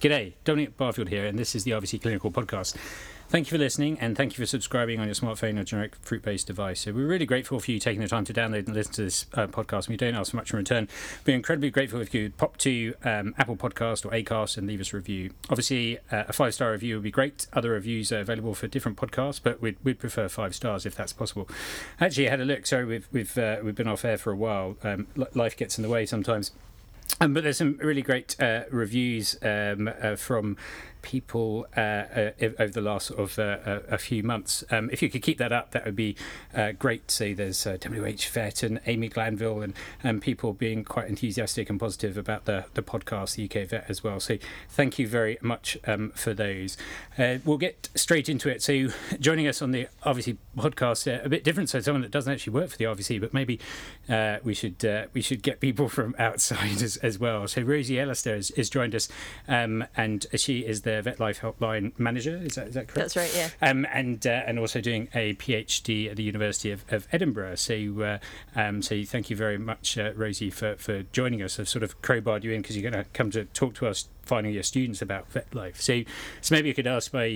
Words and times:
G'day, 0.00 0.32
Dominic 0.44 0.78
Barfield 0.78 1.10
here, 1.10 1.26
and 1.26 1.38
this 1.38 1.54
is 1.54 1.64
the 1.64 1.72
RVC 1.72 2.00
Clinical 2.00 2.30
Podcast. 2.30 2.74
Thank 3.28 3.46
you 3.46 3.58
for 3.58 3.62
listening, 3.62 3.98
and 4.00 4.16
thank 4.16 4.32
you 4.32 4.42
for 4.42 4.46
subscribing 4.46 4.98
on 4.98 5.04
your 5.04 5.14
smartphone 5.14 5.60
or 5.60 5.62
generic 5.62 5.94
fruit-based 5.96 6.46
device. 6.46 6.80
So 6.80 6.92
we're 6.94 7.06
really 7.06 7.26
grateful 7.26 7.60
for 7.60 7.70
you 7.70 7.78
taking 7.78 8.00
the 8.00 8.08
time 8.08 8.24
to 8.24 8.32
download 8.32 8.66
and 8.66 8.74
listen 8.74 8.94
to 8.94 9.02
this 9.02 9.26
uh, 9.34 9.46
podcast. 9.46 9.80
And 9.80 9.88
we 9.88 9.96
don't 9.98 10.14
ask 10.14 10.30
for 10.30 10.38
much 10.38 10.54
in 10.54 10.56
return. 10.56 10.88
We're 11.26 11.36
incredibly 11.36 11.68
grateful 11.68 12.00
if 12.00 12.14
you 12.14 12.30
pop 12.30 12.56
to 12.58 12.94
um, 13.04 13.34
Apple 13.36 13.56
Podcast 13.56 14.06
or 14.06 14.10
Acast 14.12 14.56
and 14.56 14.66
leave 14.66 14.80
us 14.80 14.94
a 14.94 14.96
review. 14.96 15.32
Obviously, 15.50 15.98
uh, 16.10 16.24
a 16.28 16.32
five-star 16.32 16.72
review 16.72 16.94
would 16.94 17.04
be 17.04 17.10
great. 17.10 17.46
Other 17.52 17.72
reviews 17.72 18.10
are 18.10 18.20
available 18.20 18.54
for 18.54 18.68
different 18.68 18.96
podcasts, 18.96 19.38
but 19.42 19.60
we'd, 19.60 19.76
we'd 19.84 19.98
prefer 19.98 20.30
five 20.30 20.54
stars 20.54 20.86
if 20.86 20.94
that's 20.94 21.12
possible. 21.12 21.46
Actually, 22.00 22.28
I 22.28 22.30
had 22.30 22.40
a 22.40 22.46
look. 22.46 22.66
Sorry, 22.66 22.86
we've 22.86 23.06
we've 23.12 23.36
uh, 23.36 23.58
we've 23.62 23.74
been 23.74 23.86
off 23.86 24.06
air 24.06 24.16
for 24.16 24.32
a 24.32 24.36
while. 24.36 24.78
Um, 24.82 25.08
life 25.34 25.58
gets 25.58 25.76
in 25.76 25.82
the 25.82 25.90
way 25.90 26.06
sometimes. 26.06 26.52
Um, 27.20 27.34
but 27.34 27.42
there's 27.44 27.58
some 27.58 27.78
really 27.82 28.02
great 28.02 28.36
uh, 28.40 28.62
reviews 28.70 29.36
um, 29.42 29.90
uh, 30.00 30.16
from 30.16 30.56
people 31.02 31.66
uh, 31.76 31.80
uh, 31.80 32.30
over 32.40 32.72
the 32.72 32.80
last 32.80 33.08
sort 33.08 33.20
of 33.20 33.38
uh, 33.38 33.80
a 33.88 33.98
few 33.98 34.22
months. 34.22 34.64
Um, 34.70 34.90
if 34.92 35.02
you 35.02 35.10
could 35.10 35.22
keep 35.22 35.38
that 35.38 35.52
up, 35.52 35.72
that 35.72 35.84
would 35.84 35.96
be 35.96 36.16
uh, 36.54 36.72
great. 36.72 37.10
See, 37.10 37.32
there's 37.32 37.66
uh, 37.66 37.76
WH 37.76 38.62
and 38.62 38.80
Amy 38.86 39.08
Glanville 39.08 39.62
and, 39.62 39.74
and 40.02 40.20
people 40.20 40.52
being 40.52 40.84
quite 40.84 41.08
enthusiastic 41.08 41.70
and 41.70 41.78
positive 41.78 42.16
about 42.16 42.44
the, 42.44 42.66
the 42.74 42.82
podcast, 42.82 43.36
the 43.36 43.44
UK 43.44 43.68
Vet 43.68 43.84
as 43.88 44.02
well. 44.04 44.20
So 44.20 44.38
thank 44.68 44.98
you 44.98 45.06
very 45.06 45.38
much 45.40 45.78
um, 45.86 46.10
for 46.14 46.34
those. 46.34 46.76
Uh, 47.18 47.38
we'll 47.44 47.58
get 47.58 47.88
straight 47.94 48.28
into 48.28 48.48
it. 48.48 48.62
So 48.62 48.88
joining 49.18 49.46
us 49.46 49.62
on 49.62 49.70
the 49.70 49.88
RVC 50.04 50.36
podcast, 50.56 51.24
a 51.24 51.28
bit 51.28 51.44
different. 51.44 51.70
So 51.70 51.80
someone 51.80 52.02
that 52.02 52.10
doesn't 52.10 52.32
actually 52.32 52.52
work 52.52 52.70
for 52.70 52.76
the 52.76 52.84
RVC, 52.84 53.20
but 53.20 53.34
maybe 53.34 53.60
we 54.42 54.54
should 54.54 55.08
we 55.12 55.22
should 55.22 55.42
get 55.42 55.60
people 55.60 55.88
from 56.00 56.14
outside 56.18 56.82
as, 56.82 56.96
as 56.98 57.18
well. 57.18 57.46
So 57.48 57.62
Rosie 57.62 58.00
Allister 58.00 58.34
has, 58.34 58.50
has 58.56 58.70
joined 58.70 58.94
us, 58.94 59.08
um, 59.48 59.84
and 59.96 60.26
she 60.34 60.60
is 60.60 60.82
the 60.82 60.89
the 60.90 61.02
Vet 61.02 61.20
Life 61.20 61.40
Helpline 61.40 61.92
Manager. 61.98 62.36
Is 62.36 62.54
that, 62.54 62.68
is 62.68 62.74
that 62.74 62.88
correct? 62.88 62.94
That's 62.94 63.16
right, 63.16 63.34
yeah. 63.34 63.50
Um, 63.62 63.86
and 63.92 64.26
uh, 64.26 64.42
and 64.46 64.58
also 64.58 64.80
doing 64.80 65.08
a 65.14 65.34
PhD 65.34 66.10
at 66.10 66.16
the 66.16 66.22
University 66.22 66.70
of, 66.70 66.84
of 66.92 67.06
Edinburgh. 67.12 67.56
So 67.56 67.74
uh, 68.02 68.18
um, 68.56 68.82
so 68.82 69.02
thank 69.04 69.30
you 69.30 69.36
very 69.36 69.58
much, 69.58 69.98
uh, 69.98 70.12
Rosie, 70.14 70.50
for, 70.50 70.76
for 70.76 71.02
joining 71.04 71.42
us. 71.42 71.58
I've 71.58 71.68
sort 71.68 71.82
of 71.82 72.00
crowbarred 72.02 72.44
you 72.44 72.52
in 72.52 72.62
because 72.62 72.76
you're 72.76 72.90
going 72.90 73.04
to 73.04 73.10
come 73.10 73.30
to 73.32 73.44
talk 73.46 73.74
to 73.74 73.86
us 73.86 74.08
finding 74.22 74.52
your 74.52 74.62
students 74.62 75.02
about 75.02 75.30
vet 75.32 75.52
life. 75.54 75.80
So, 75.80 76.02
so 76.40 76.54
maybe 76.54 76.68
you 76.68 76.74
could 76.74 76.86
ask 76.86 77.10
by 77.10 77.26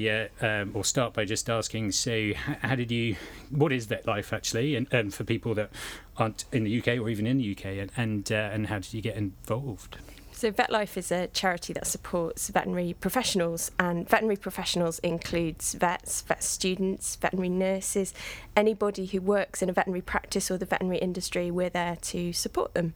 uh, 0.40 0.46
um, 0.46 0.70
or 0.74 0.84
start 0.84 1.14
by 1.14 1.24
just 1.24 1.48
asking. 1.48 1.92
So, 1.92 2.32
how 2.34 2.74
did 2.74 2.90
you? 2.90 3.16
What 3.50 3.72
is 3.72 3.86
vet 3.86 4.06
life 4.06 4.32
actually? 4.32 4.76
And, 4.76 4.86
and 4.92 5.12
for 5.12 5.24
people 5.24 5.54
that 5.54 5.70
aren't 6.16 6.44
in 6.52 6.64
the 6.64 6.78
UK 6.78 6.98
or 6.98 7.08
even 7.08 7.26
in 7.26 7.38
the 7.38 7.52
UK, 7.52 7.64
and 7.66 7.90
and, 7.96 8.32
uh, 8.32 8.50
and 8.52 8.66
how 8.68 8.78
did 8.78 8.94
you 8.94 9.02
get 9.02 9.16
involved? 9.16 9.98
So, 10.36 10.50
VetLife 10.50 10.96
is 10.96 11.12
a 11.12 11.28
charity 11.28 11.72
that 11.74 11.86
supports 11.86 12.48
veterinary 12.48 12.92
professionals, 12.92 13.70
and 13.78 14.08
veterinary 14.08 14.36
professionals 14.36 14.98
includes 14.98 15.74
vets, 15.74 16.22
vet 16.22 16.42
students, 16.42 17.14
veterinary 17.14 17.50
nurses, 17.50 18.12
anybody 18.56 19.06
who 19.06 19.20
works 19.20 19.62
in 19.62 19.68
a 19.68 19.72
veterinary 19.72 20.02
practice 20.02 20.50
or 20.50 20.58
the 20.58 20.66
veterinary 20.66 20.98
industry. 20.98 21.52
We're 21.52 21.70
there 21.70 21.96
to 22.02 22.32
support 22.32 22.74
them. 22.74 22.94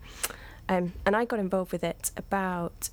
Um, 0.68 0.94
and 1.06 1.14
I 1.14 1.24
got 1.24 1.38
involved 1.38 1.70
with 1.70 1.84
it 1.84 2.10
about 2.16 2.90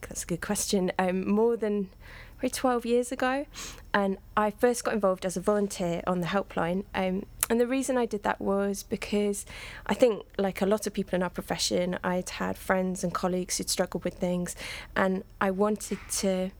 that's 0.00 0.22
a 0.22 0.26
good 0.26 0.40
question. 0.40 0.90
Um, 0.98 1.30
more 1.30 1.58
than 1.58 1.90
probably 2.38 2.48
12 2.48 2.86
years 2.86 3.12
ago, 3.12 3.44
and 3.92 4.16
I 4.38 4.52
first 4.52 4.84
got 4.84 4.94
involved 4.94 5.26
as 5.26 5.36
a 5.36 5.40
volunteer 5.42 6.02
on 6.06 6.20
the 6.20 6.28
helpline. 6.28 6.84
Um, 6.94 7.26
and 7.50 7.60
the 7.60 7.66
reason 7.66 7.98
I 7.98 8.06
did 8.06 8.22
that 8.22 8.40
was 8.40 8.82
because 8.84 9.44
I 9.86 9.94
think, 9.94 10.24
like 10.38 10.62
a 10.62 10.66
lot 10.66 10.86
of 10.86 10.94
people 10.94 11.16
in 11.16 11.22
our 11.22 11.30
profession, 11.30 11.98
I'd 12.02 12.30
had 12.30 12.56
friends 12.56 13.04
and 13.04 13.12
colleagues 13.12 13.58
who'd 13.58 13.68
struggled 13.68 14.04
with 14.04 14.14
things, 14.14 14.56
and 14.96 15.24
I 15.40 15.50
wanted 15.50 15.98
to, 16.18 16.50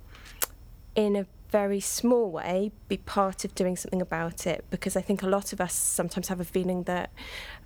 in 0.94 1.16
a 1.16 1.26
very 1.50 1.80
small 1.80 2.30
way, 2.30 2.72
be 2.88 2.96
part 2.96 3.44
of 3.44 3.54
doing 3.54 3.76
something 3.76 4.02
about 4.02 4.46
it 4.46 4.64
because 4.70 4.96
I 4.96 5.00
think 5.00 5.22
a 5.22 5.26
lot 5.26 5.52
of 5.52 5.60
us 5.60 5.74
sometimes 5.74 6.28
have 6.28 6.40
a 6.40 6.44
feeling 6.44 6.84
that 6.84 7.10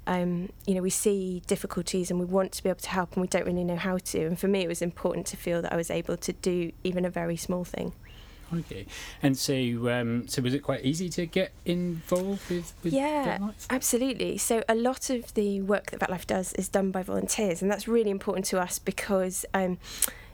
um, 0.06 0.50
you 0.66 0.74
know, 0.74 0.82
we 0.82 0.90
see 0.90 1.42
difficulties 1.46 2.10
and 2.10 2.20
we 2.20 2.26
want 2.26 2.52
to 2.52 2.62
be 2.62 2.68
able 2.68 2.80
to 2.80 2.90
help 2.90 3.14
and 3.14 3.22
we 3.22 3.28
don't 3.28 3.46
really 3.46 3.64
know 3.64 3.76
how 3.76 3.98
to. 3.98 4.26
And 4.26 4.38
for 4.38 4.48
me, 4.48 4.60
it 4.60 4.68
was 4.68 4.82
important 4.82 5.26
to 5.28 5.36
feel 5.36 5.62
that 5.62 5.72
I 5.72 5.76
was 5.76 5.90
able 5.90 6.16
to 6.16 6.32
do 6.32 6.72
even 6.82 7.04
a 7.04 7.10
very 7.10 7.36
small 7.36 7.64
thing. 7.64 7.94
Okay, 8.60 8.86
and 9.22 9.36
so 9.36 9.54
um, 9.90 10.26
so 10.28 10.42
was 10.42 10.54
it 10.54 10.60
quite 10.60 10.84
easy 10.84 11.08
to 11.10 11.26
get 11.26 11.52
involved 11.64 12.48
with? 12.50 12.72
with 12.82 12.92
yeah, 12.92 13.38
absolutely. 13.70 14.38
So 14.38 14.62
a 14.68 14.74
lot 14.74 15.10
of 15.10 15.32
the 15.34 15.62
work 15.62 15.90
that 15.90 16.00
VetLife 16.00 16.26
does 16.26 16.52
is 16.54 16.68
done 16.68 16.90
by 16.90 17.02
volunteers, 17.02 17.62
and 17.62 17.70
that's 17.70 17.88
really 17.88 18.10
important 18.10 18.46
to 18.46 18.60
us 18.60 18.78
because. 18.78 19.44
Um, 19.54 19.78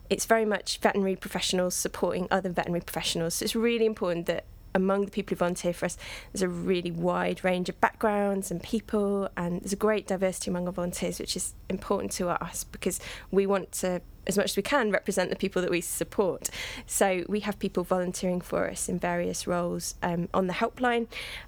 it's 0.08 0.26
very 0.26 0.44
much 0.44 0.78
veterinary 0.78 1.14
professionals 1.14 1.72
supporting 1.76 2.26
other 2.32 2.50
veterinary 2.50 2.80
professionals. 2.80 3.34
So 3.34 3.44
it's 3.44 3.54
really 3.54 3.86
important 3.86 4.26
that 4.26 4.44
among 4.74 5.04
the 5.04 5.10
people 5.10 5.34
who 5.34 5.38
volunteer 5.38 5.72
for 5.72 5.86
us, 5.86 5.96
there's 6.32 6.42
a 6.42 6.48
really 6.48 6.90
wide 6.90 7.42
range 7.44 7.68
of 7.68 7.80
backgrounds 7.80 8.50
and 8.50 8.62
people, 8.62 9.28
and 9.36 9.60
there's 9.60 9.72
a 9.72 9.76
great 9.76 10.06
diversity 10.06 10.50
among 10.50 10.66
our 10.66 10.72
volunteers, 10.72 11.18
which 11.18 11.36
is 11.36 11.54
important 11.68 12.12
to 12.12 12.28
us 12.28 12.64
because 12.64 13.00
we 13.30 13.46
want 13.46 13.72
to, 13.72 14.00
as 14.26 14.36
much 14.36 14.50
as 14.50 14.56
we 14.56 14.62
can, 14.62 14.90
represent 14.90 15.30
the 15.30 15.36
people 15.36 15.60
that 15.62 15.70
we 15.70 15.80
support. 15.80 16.50
So 16.86 17.24
we 17.28 17.40
have 17.40 17.58
people 17.58 17.84
volunteering 17.84 18.40
for 18.40 18.70
us 18.70 18.88
in 18.88 18.98
various 18.98 19.46
roles 19.46 19.94
um, 20.02 20.28
on 20.32 20.46
the 20.46 20.54
helpline, 20.54 21.06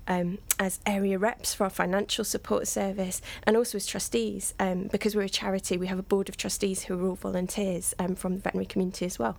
um, 0.08 0.38
as 0.58 0.80
area 0.86 1.18
reps 1.18 1.54
for 1.54 1.64
our 1.64 1.70
financial 1.70 2.24
support 2.24 2.66
service, 2.66 3.20
and 3.44 3.56
also 3.56 3.76
as 3.76 3.86
trustees. 3.86 4.54
Um, 4.58 4.88
because 4.90 5.14
we're 5.14 5.22
a 5.22 5.28
charity, 5.28 5.76
we 5.76 5.86
have 5.86 5.98
a 5.98 6.02
board 6.02 6.28
of 6.28 6.36
trustees 6.36 6.84
who 6.84 6.98
are 6.98 7.08
all 7.08 7.14
volunteers 7.14 7.94
um, 7.98 8.14
from 8.14 8.34
the 8.34 8.40
veterinary 8.40 8.66
community 8.66 9.06
as 9.06 9.18
well. 9.18 9.36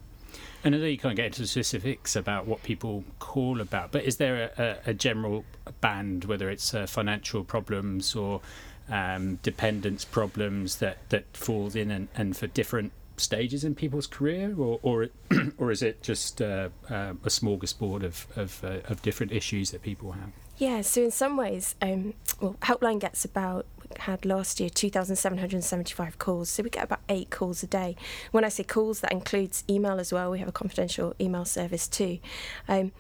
And 0.63 0.75
I 0.75 0.77
know 0.77 0.85
you 0.85 0.97
can't 0.97 1.15
get 1.15 1.25
into 1.25 1.45
specifics 1.45 2.15
about 2.15 2.47
what 2.47 2.63
people 2.63 3.03
call 3.19 3.59
about, 3.59 3.91
but 3.91 4.03
is 4.03 4.17
there 4.17 4.51
a, 4.57 4.63
a, 4.63 4.91
a 4.91 4.93
general 4.93 5.43
band, 5.81 6.25
whether 6.25 6.49
it's 6.49 6.73
uh, 6.73 6.85
financial 6.85 7.43
problems 7.43 8.15
or 8.15 8.41
um, 8.89 9.39
dependence 9.43 10.05
problems 10.05 10.77
that, 10.77 11.09
that 11.09 11.25
falls 11.35 11.75
in 11.75 11.91
and, 11.91 12.07
and 12.15 12.37
for 12.37 12.47
different 12.47 12.93
stages 13.17 13.63
in 13.63 13.75
people's 13.75 14.07
career, 14.07 14.55
or 14.57 14.79
or, 14.81 15.09
or 15.57 15.71
is 15.71 15.83
it 15.83 16.01
just 16.01 16.41
uh, 16.41 16.69
uh, 16.89 17.13
a 17.23 17.29
smorgasbord 17.29 18.03
of 18.03 18.27
of, 18.35 18.63
uh, 18.63 18.79
of 18.85 19.01
different 19.01 19.31
issues 19.31 19.71
that 19.71 19.81
people 19.81 20.13
have? 20.13 20.31
Yeah, 20.57 20.81
so 20.81 21.03
in 21.03 21.11
some 21.11 21.35
ways, 21.35 21.75
um, 21.81 22.13
well, 22.39 22.55
Helpline 22.61 22.99
gets 22.99 23.25
about 23.25 23.65
had 23.99 24.25
last 24.25 24.59
year 24.59 24.69
2,775 24.69 26.19
calls, 26.19 26.49
so 26.49 26.63
we 26.63 26.69
get 26.69 26.83
about 26.83 27.01
eight 27.09 27.29
calls 27.29 27.63
a 27.63 27.67
day. 27.67 27.95
When 28.31 28.43
I 28.43 28.49
say 28.49 28.63
calls, 28.63 28.99
that 29.01 29.11
includes 29.11 29.63
email 29.69 29.99
as 29.99 30.11
well. 30.11 30.31
We 30.31 30.39
have 30.39 30.47
a 30.47 30.53
confidential 30.53 31.15
email 31.19 31.45
service 31.45 31.87
too. 31.87 32.19
Um, 32.67 32.91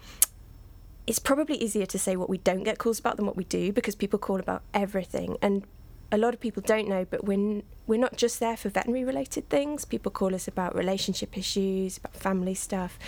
it's 1.05 1.19
probably 1.19 1.57
easier 1.57 1.85
to 1.85 1.99
say 1.99 2.15
what 2.15 2.29
we 2.29 2.37
don't 2.37 2.63
get 2.63 2.77
calls 2.77 2.99
about 2.99 3.17
than 3.17 3.25
what 3.25 3.35
we 3.35 3.43
do 3.43 3.73
because 3.73 3.93
people 3.95 4.17
call 4.17 4.39
about 4.39 4.63
everything 4.73 5.37
and 5.41 5.67
a 6.13 6.17
lot 6.17 6.35
of 6.35 6.39
people 6.39 6.61
don't 6.63 6.87
know, 6.87 7.05
but 7.09 7.25
we're, 7.25 7.63
we're 7.87 7.99
not 7.99 8.15
just 8.17 8.39
there 8.39 8.55
for 8.55 8.69
veterinary 8.69 9.03
related 9.03 9.49
things. 9.49 9.83
People 9.83 10.11
call 10.11 10.35
us 10.35 10.47
about 10.47 10.75
relationship 10.75 11.35
issues, 11.35 11.97
about 11.97 12.15
family 12.15 12.53
stuff. 12.53 12.99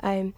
Um, 0.00 0.34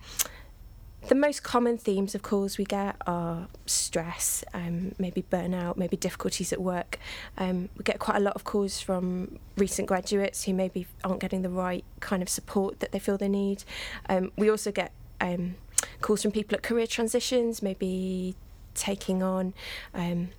the 1.09 1.15
most 1.15 1.43
common 1.43 1.79
themes 1.79 2.15
of 2.15 2.23
calls 2.23 2.59
we 2.59 2.65
get 2.65 2.97
are 3.07 3.49
stress, 3.67 4.45
um, 4.55 4.95
maybe 4.99 5.23
burnout, 5.23 5.77
maybe 5.77 5.97
difficulties 5.97 6.53
at 6.53 6.61
work. 6.61 6.99
Um, 7.37 7.69
we 7.77 7.85
get 7.85 7.99
quite 7.99 8.17
a 8.17 8.21
lot 8.21 8.35
of 8.35 8.45
calls 8.45 8.81
from 8.81 9.39
recent 9.57 9.89
graduates 9.89 10.45
who 10.45 10.55
maybe 10.55 10.87
aren't 11.03 11.21
getting 11.21 11.43
the 11.43 11.51
right 11.51 11.85
kind 12.01 12.23
of 12.23 12.29
support 12.29 12.81
that 12.81 12.93
they 12.93 12.99
feel 12.99 13.19
they 13.19 13.29
need. 13.29 13.65
Um, 14.09 14.33
we 14.37 14.51
also 14.51 14.71
get 14.71 14.93
um, 15.21 15.57
calls 16.01 16.23
from 16.23 16.31
people 16.31 16.55
at 16.57 16.63
career 16.63 16.87
transitions, 16.87 17.63
maybe 17.63 18.37
taking 18.75 19.23
on 19.23 19.55
um, 19.95 20.31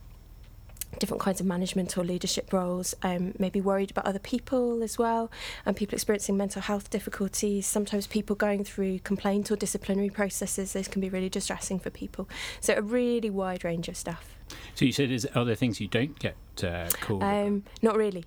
different 1.00 1.22
kinds 1.22 1.40
of 1.40 1.46
management 1.46 1.98
or 1.98 2.04
leadership 2.04 2.52
roles, 2.54 2.96
um, 3.04 3.34
maybe 3.40 3.62
worried 3.62 3.92
about 3.92 4.06
other 4.06 4.20
people 4.20 4.84
as 4.84 4.98
well, 4.98 5.31
and 5.66 5.76
people 5.76 5.96
experiencing 5.96 6.38
mental 6.38 6.62
health 6.62 6.90
difficulties, 6.90 7.66
sometimes 7.66 8.08
people 8.08 8.36
going 8.36 8.64
through 8.64 9.00
complaint 9.00 9.52
or 9.52 9.56
disciplinary 9.56 10.09
processes. 10.09 10.73
This 10.73 10.88
can 10.88 11.02
be 11.02 11.09
really 11.09 11.29
distressing 11.29 11.79
for 11.79 11.90
people. 11.90 12.29
So, 12.59 12.76
a 12.76 12.82
really 12.82 13.29
wide 13.29 13.64
range 13.64 13.88
of 13.88 13.97
stuff. 13.97 14.35
So, 14.75 14.85
you 14.85 14.91
said, 14.91 15.11
is, 15.11 15.25
are 15.35 15.45
there 15.45 15.55
things 15.55 15.79
you 15.79 15.87
don't 15.87 16.17
get 16.19 16.35
uh, 16.63 16.90
called? 17.01 17.23
Um, 17.23 17.63
not 17.81 17.95
really. 17.95 18.25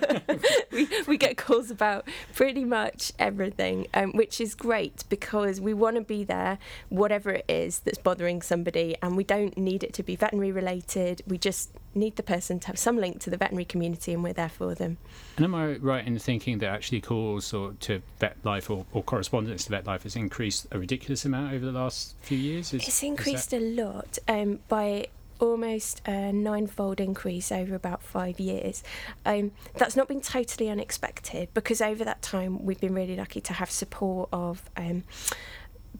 we, 0.72 0.88
we 1.06 1.16
get 1.16 1.36
calls 1.36 1.70
about 1.70 2.08
pretty 2.34 2.64
much 2.64 3.12
everything, 3.18 3.86
um, 3.94 4.12
which 4.12 4.40
is 4.40 4.54
great 4.54 5.04
because 5.08 5.60
we 5.60 5.74
want 5.74 5.96
to 5.96 6.02
be 6.02 6.24
there, 6.24 6.58
whatever 6.88 7.30
it 7.30 7.44
is 7.48 7.80
that's 7.80 7.98
bothering 7.98 8.42
somebody, 8.42 8.96
and 9.02 9.16
we 9.16 9.24
don't 9.24 9.56
need 9.58 9.82
it 9.82 9.92
to 9.94 10.02
be 10.02 10.16
veterinary 10.16 10.52
related. 10.52 11.22
We 11.26 11.38
just 11.38 11.70
need 11.94 12.16
the 12.16 12.22
person 12.22 12.60
to 12.60 12.68
have 12.68 12.78
some 12.78 12.96
link 12.96 13.20
to 13.20 13.30
the 13.30 13.36
veterinary 13.36 13.64
community, 13.64 14.12
and 14.12 14.22
we're 14.22 14.32
there 14.32 14.48
for 14.48 14.74
them. 14.74 14.98
And 15.36 15.44
am 15.44 15.54
I 15.54 15.74
right 15.76 16.06
in 16.06 16.18
thinking 16.18 16.58
that 16.58 16.68
actually 16.68 17.00
calls 17.00 17.52
or 17.52 17.72
to 17.80 18.02
vet 18.18 18.36
life 18.44 18.70
or, 18.70 18.86
or 18.92 19.02
correspondence 19.02 19.64
to 19.64 19.70
vet 19.70 19.86
life 19.86 20.04
has 20.04 20.16
increased 20.16 20.66
a 20.70 20.78
ridiculous 20.78 21.24
amount 21.24 21.52
over 21.52 21.64
the 21.64 21.72
last 21.72 22.14
few 22.20 22.38
years? 22.38 22.72
Is, 22.72 22.86
it's 22.86 23.02
increased 23.02 23.50
that... 23.50 23.60
a 23.60 23.82
lot 23.84 24.18
um, 24.28 24.60
by 24.68 25.08
almost 25.40 26.00
a 26.06 26.32
ninefold 26.32 27.00
increase 27.00 27.50
over 27.50 27.74
about 27.74 28.02
five 28.02 28.38
years. 28.38 28.82
Um, 29.24 29.52
that's 29.74 29.96
not 29.96 30.08
been 30.08 30.20
totally 30.20 30.68
unexpected 30.68 31.48
because 31.54 31.80
over 31.80 32.04
that 32.04 32.22
time 32.22 32.64
we've 32.64 32.80
been 32.80 32.94
really 32.94 33.16
lucky 33.16 33.40
to 33.42 33.54
have 33.54 33.70
support 33.70 34.28
of. 34.32 34.62
Um, 34.76 35.04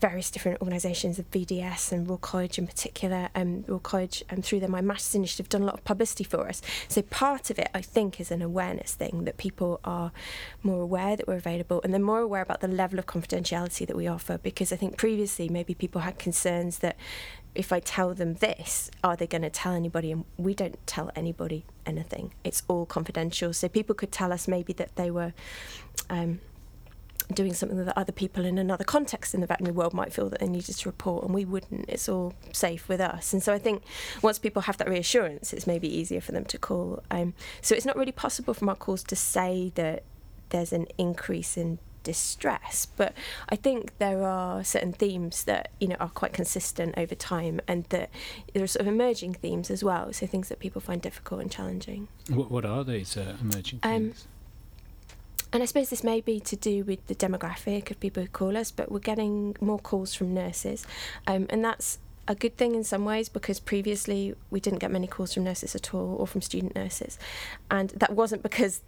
various 0.00 0.30
different 0.30 0.60
organisations, 0.60 1.18
the 1.18 1.24
VDS 1.24 1.92
and 1.92 2.08
Royal 2.08 2.18
College 2.18 2.58
in 2.58 2.66
particular, 2.66 3.28
um, 3.34 3.64
Royal 3.66 3.80
College 3.80 4.24
um, 4.30 4.40
through 4.42 4.60
their 4.60 4.68
Mind 4.68 4.86
Matters 4.86 5.14
initiative 5.14 5.48
done 5.48 5.62
a 5.62 5.66
lot 5.66 5.74
of 5.74 5.84
publicity 5.84 6.24
for 6.24 6.48
us. 6.48 6.62
So 6.88 7.02
part 7.02 7.50
of 7.50 7.58
it, 7.58 7.68
I 7.74 7.82
think, 7.82 8.20
is 8.20 8.30
an 8.30 8.40
awareness 8.40 8.94
thing 8.94 9.24
that 9.24 9.36
people 9.36 9.80
are 9.84 10.12
more 10.62 10.80
aware 10.80 11.16
that 11.16 11.28
we're 11.28 11.36
available 11.36 11.80
and 11.84 11.92
they're 11.92 12.00
more 12.00 12.20
aware 12.20 12.42
about 12.42 12.60
the 12.60 12.68
level 12.68 12.98
of 12.98 13.06
confidentiality 13.06 13.86
that 13.86 13.96
we 13.96 14.08
offer 14.08 14.38
because 14.38 14.72
I 14.72 14.76
think 14.76 14.96
previously 14.96 15.48
maybe 15.48 15.74
people 15.74 16.00
had 16.00 16.18
concerns 16.18 16.78
that 16.78 16.96
if 17.54 17.72
I 17.72 17.80
tell 17.80 18.14
them 18.14 18.34
this, 18.34 18.90
are 19.02 19.16
they 19.16 19.26
going 19.26 19.42
to 19.42 19.50
tell 19.50 19.72
anybody? 19.72 20.12
And 20.12 20.24
we 20.36 20.54
don't 20.54 20.78
tell 20.86 21.10
anybody 21.16 21.64
anything. 21.84 22.32
It's 22.44 22.62
all 22.68 22.86
confidential. 22.86 23.52
So 23.52 23.68
people 23.68 23.94
could 23.94 24.12
tell 24.12 24.32
us 24.32 24.46
maybe 24.46 24.72
that 24.74 24.94
they 24.96 25.10
were 25.10 25.32
um, 26.08 26.40
doing 27.32 27.54
something 27.54 27.84
that 27.84 27.96
other 27.96 28.12
people 28.12 28.44
in 28.44 28.58
another 28.58 28.84
context 28.84 29.34
in 29.34 29.40
the 29.40 29.46
veterinary 29.46 29.74
world 29.74 29.94
might 29.94 30.12
feel 30.12 30.28
that 30.28 30.40
they 30.40 30.48
needed 30.48 30.76
to 30.76 30.88
report, 30.88 31.24
and 31.24 31.34
we 31.34 31.44
wouldn't. 31.44 31.86
It's 31.88 32.08
all 32.08 32.34
safe 32.52 32.88
with 32.88 33.00
us. 33.00 33.32
And 33.32 33.42
so 33.42 33.52
I 33.52 33.58
think 33.58 33.82
once 34.22 34.38
people 34.38 34.62
have 34.62 34.76
that 34.78 34.88
reassurance, 34.88 35.52
it's 35.52 35.66
maybe 35.66 35.88
easier 35.88 36.20
for 36.20 36.32
them 36.32 36.44
to 36.46 36.58
call. 36.58 37.02
Um, 37.10 37.34
so 37.62 37.74
it's 37.74 37.86
not 37.86 37.96
really 37.96 38.12
possible 38.12 38.54
from 38.54 38.68
our 38.68 38.76
calls 38.76 39.02
to 39.04 39.16
say 39.16 39.72
that 39.74 40.04
there's 40.50 40.72
an 40.72 40.86
increase 40.98 41.56
in 41.56 41.78
distress 42.02 42.86
but 42.96 43.14
i 43.48 43.56
think 43.56 43.96
there 43.98 44.24
are 44.24 44.64
certain 44.64 44.92
themes 44.92 45.44
that 45.44 45.70
you 45.80 45.88
know 45.88 45.96
are 46.00 46.08
quite 46.08 46.32
consistent 46.32 46.94
over 46.96 47.14
time 47.14 47.60
and 47.68 47.84
that 47.90 48.10
there 48.52 48.62
are 48.62 48.66
sort 48.66 48.80
of 48.80 48.92
emerging 48.92 49.34
themes 49.34 49.70
as 49.70 49.84
well 49.84 50.12
so 50.12 50.26
things 50.26 50.48
that 50.48 50.58
people 50.58 50.80
find 50.80 51.02
difficult 51.02 51.40
and 51.40 51.50
challenging 51.50 52.08
what, 52.28 52.50
what 52.50 52.64
are 52.64 52.84
these 52.84 53.16
uh, 53.16 53.36
emerging 53.40 53.78
um, 53.82 53.90
themes 53.90 54.26
um, 54.26 54.28
and 55.52 55.62
I 55.62 55.66
suppose 55.66 55.90
this 55.90 56.04
may 56.04 56.20
be 56.20 56.38
to 56.40 56.54
do 56.54 56.84
with 56.84 57.04
the 57.08 57.14
demographic 57.14 57.90
of 57.90 57.98
people 57.98 58.22
who 58.22 58.28
call 58.28 58.56
us, 58.56 58.70
but 58.70 58.92
we're 58.92 59.00
getting 59.00 59.56
more 59.60 59.80
calls 59.80 60.14
from 60.14 60.32
nurses. 60.32 60.86
Um, 61.26 61.46
and 61.50 61.64
that's 61.64 61.98
a 62.28 62.36
good 62.36 62.56
thing 62.56 62.76
in 62.76 62.84
some 62.84 63.04
ways 63.04 63.28
because 63.28 63.58
previously 63.58 64.34
we 64.50 64.60
didn't 64.60 64.78
get 64.78 64.92
many 64.92 65.08
calls 65.08 65.34
from 65.34 65.42
nurses 65.42 65.74
at 65.74 65.92
all 65.92 66.14
or 66.20 66.26
from 66.28 66.40
student 66.40 66.76
nurses. 66.76 67.18
And 67.68 67.90
that 67.90 68.14
wasn't 68.14 68.44
because 68.44 68.82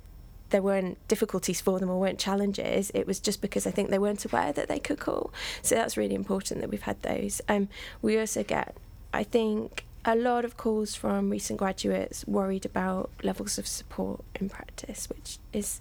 there 0.52 0.62
weren't 0.62 0.96
difficulties 1.08 1.60
for 1.60 1.80
them 1.80 1.90
or 1.90 1.98
weren't 1.98 2.18
challenges. 2.18 2.92
It 2.94 3.06
was 3.06 3.18
just 3.18 3.42
because 3.42 3.66
I 3.66 3.72
think 3.72 3.90
they 3.90 3.98
weren't 3.98 4.24
aware 4.24 4.52
that 4.52 4.68
they 4.68 4.78
could 4.78 5.00
call. 5.00 5.32
So 5.62 5.74
that's 5.74 5.96
really 5.96 6.14
important 6.14 6.60
that 6.60 6.70
we've 6.70 6.82
had 6.82 7.02
those. 7.02 7.40
Um, 7.48 7.68
we 8.00 8.18
also 8.18 8.44
get, 8.44 8.76
I 9.12 9.24
think, 9.24 9.84
a 10.04 10.14
lot 10.14 10.44
of 10.44 10.56
calls 10.56 10.94
from 10.94 11.30
recent 11.30 11.58
graduates 11.58 12.26
worried 12.26 12.64
about 12.64 13.10
levels 13.22 13.58
of 13.58 13.66
support 13.66 14.24
in 14.34 14.48
practice, 14.48 15.08
which 15.08 15.38
is 15.52 15.80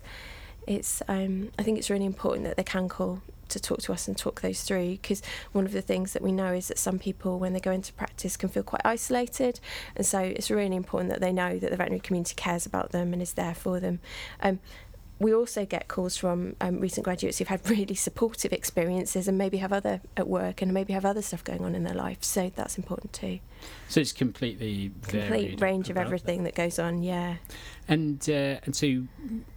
it's 0.68 1.02
um, 1.08 1.52
I 1.58 1.64
think 1.64 1.78
it's 1.80 1.90
really 1.90 2.06
important 2.06 2.46
that 2.46 2.56
they 2.56 2.64
can 2.64 2.88
call 2.88 3.22
to 3.52 3.60
talk 3.60 3.80
to 3.82 3.94
us 3.94 4.08
and 4.08 4.18
talk 4.18 4.42
those 4.42 4.62
through 4.62 4.92
because 4.92 5.22
one 5.52 5.66
of 5.66 5.72
the 5.72 5.82
things 5.82 6.14
that 6.14 6.22
we 6.22 6.32
know 6.32 6.54
is 6.54 6.68
that 6.68 6.78
some 6.78 7.00
people 7.00 7.40
when 7.40 7.54
they 7.54 7.60
go 7.60 7.72
into 7.72 7.94
practice 7.94 8.38
can 8.38 8.50
feel 8.50 8.64
quite 8.64 8.82
isolated. 8.84 9.60
And 9.96 10.06
so 10.06 10.20
it's 10.20 10.50
really 10.52 10.76
important 10.76 11.12
that 11.12 11.22
they 11.22 11.32
know 11.32 11.60
that 11.60 11.70
the 11.70 11.78
veterinary 11.78 12.00
community 12.02 12.36
cares 12.36 12.66
about 12.66 12.92
them 12.92 13.14
and 13.14 13.22
is 13.22 13.34
there 13.34 13.56
for 13.56 13.80
them. 13.80 14.00
Um, 14.42 14.60
we 15.22 15.36
also 15.36 15.66
get 15.66 15.88
calls 15.88 16.18
from 16.18 16.56
um, 16.62 16.80
recent 16.80 17.04
graduates 17.04 17.38
who've 17.38 17.48
had 17.48 17.70
really 17.70 17.94
supportive 17.94 18.52
experiences 18.52 19.28
and 19.28 19.38
maybe 19.38 19.58
have 19.58 19.72
other 19.72 20.02
at 20.18 20.28
work 20.28 20.62
and 20.62 20.74
maybe 20.74 20.94
have 20.94 21.06
other 21.06 21.22
stuff 21.22 21.44
going 21.44 21.64
on 21.64 21.76
in 21.76 21.84
their 21.84 21.94
life. 21.94 22.24
So 22.24 22.52
that's 22.56 22.78
important 22.78 23.14
too. 23.14 23.40
So 23.88 24.02
it's 24.02 24.12
completely 24.12 24.92
complete 25.04 25.62
range 25.62 25.92
of 25.92 25.98
everything 25.98 26.44
that. 26.44 26.56
that. 26.56 26.64
goes 26.64 26.80
on. 26.80 27.04
Yeah. 27.04 27.36
And 27.88 28.28
uh, 28.28 28.58
and 28.64 28.76
so 28.76 29.04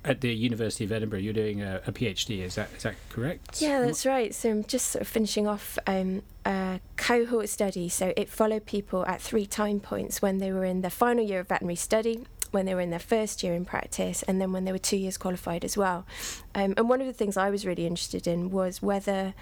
at 0.04 0.20
the 0.20 0.34
University 0.34 0.84
of 0.84 0.92
Edinburgh, 0.92 1.20
you're 1.20 1.32
doing 1.32 1.62
a, 1.62 1.80
a, 1.86 1.92
PhD. 1.92 2.40
Is 2.40 2.56
that 2.56 2.68
is 2.76 2.82
that 2.82 2.96
correct? 3.08 3.62
Yeah, 3.62 3.80
that's 3.80 4.04
right. 4.04 4.34
So 4.34 4.50
I'm 4.50 4.64
just 4.64 4.88
sort 4.88 5.02
of 5.02 5.08
finishing 5.08 5.46
off 5.46 5.78
um, 5.86 6.22
a 6.44 6.80
cohort 6.96 7.48
study. 7.48 7.88
So 7.88 8.12
it 8.16 8.28
followed 8.28 8.66
people 8.66 9.06
at 9.06 9.22
three 9.22 9.46
time 9.46 9.80
points 9.80 10.20
when 10.20 10.38
they 10.38 10.52
were 10.52 10.64
in 10.64 10.82
their 10.82 10.90
final 10.90 11.24
year 11.24 11.40
of 11.40 11.48
veterinary 11.48 11.76
study 11.76 12.26
when 12.54 12.64
they 12.66 12.74
were 12.74 12.80
in 12.80 12.90
their 12.90 12.98
first 12.98 13.42
year 13.42 13.52
in 13.52 13.64
practice 13.64 14.22
and 14.22 14.40
then 14.40 14.52
when 14.52 14.64
they 14.64 14.72
were 14.72 14.78
two 14.78 14.96
years 14.96 15.18
qualified 15.18 15.64
as 15.64 15.76
well. 15.76 16.06
Um, 16.54 16.74
and 16.76 16.88
one 16.88 17.00
of 17.00 17.06
the 17.06 17.12
things 17.12 17.36
I 17.36 17.50
was 17.50 17.66
really 17.66 17.86
interested 17.86 18.26
in 18.26 18.50
was 18.50 18.80
whether 18.80 19.34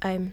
um, 0.00 0.32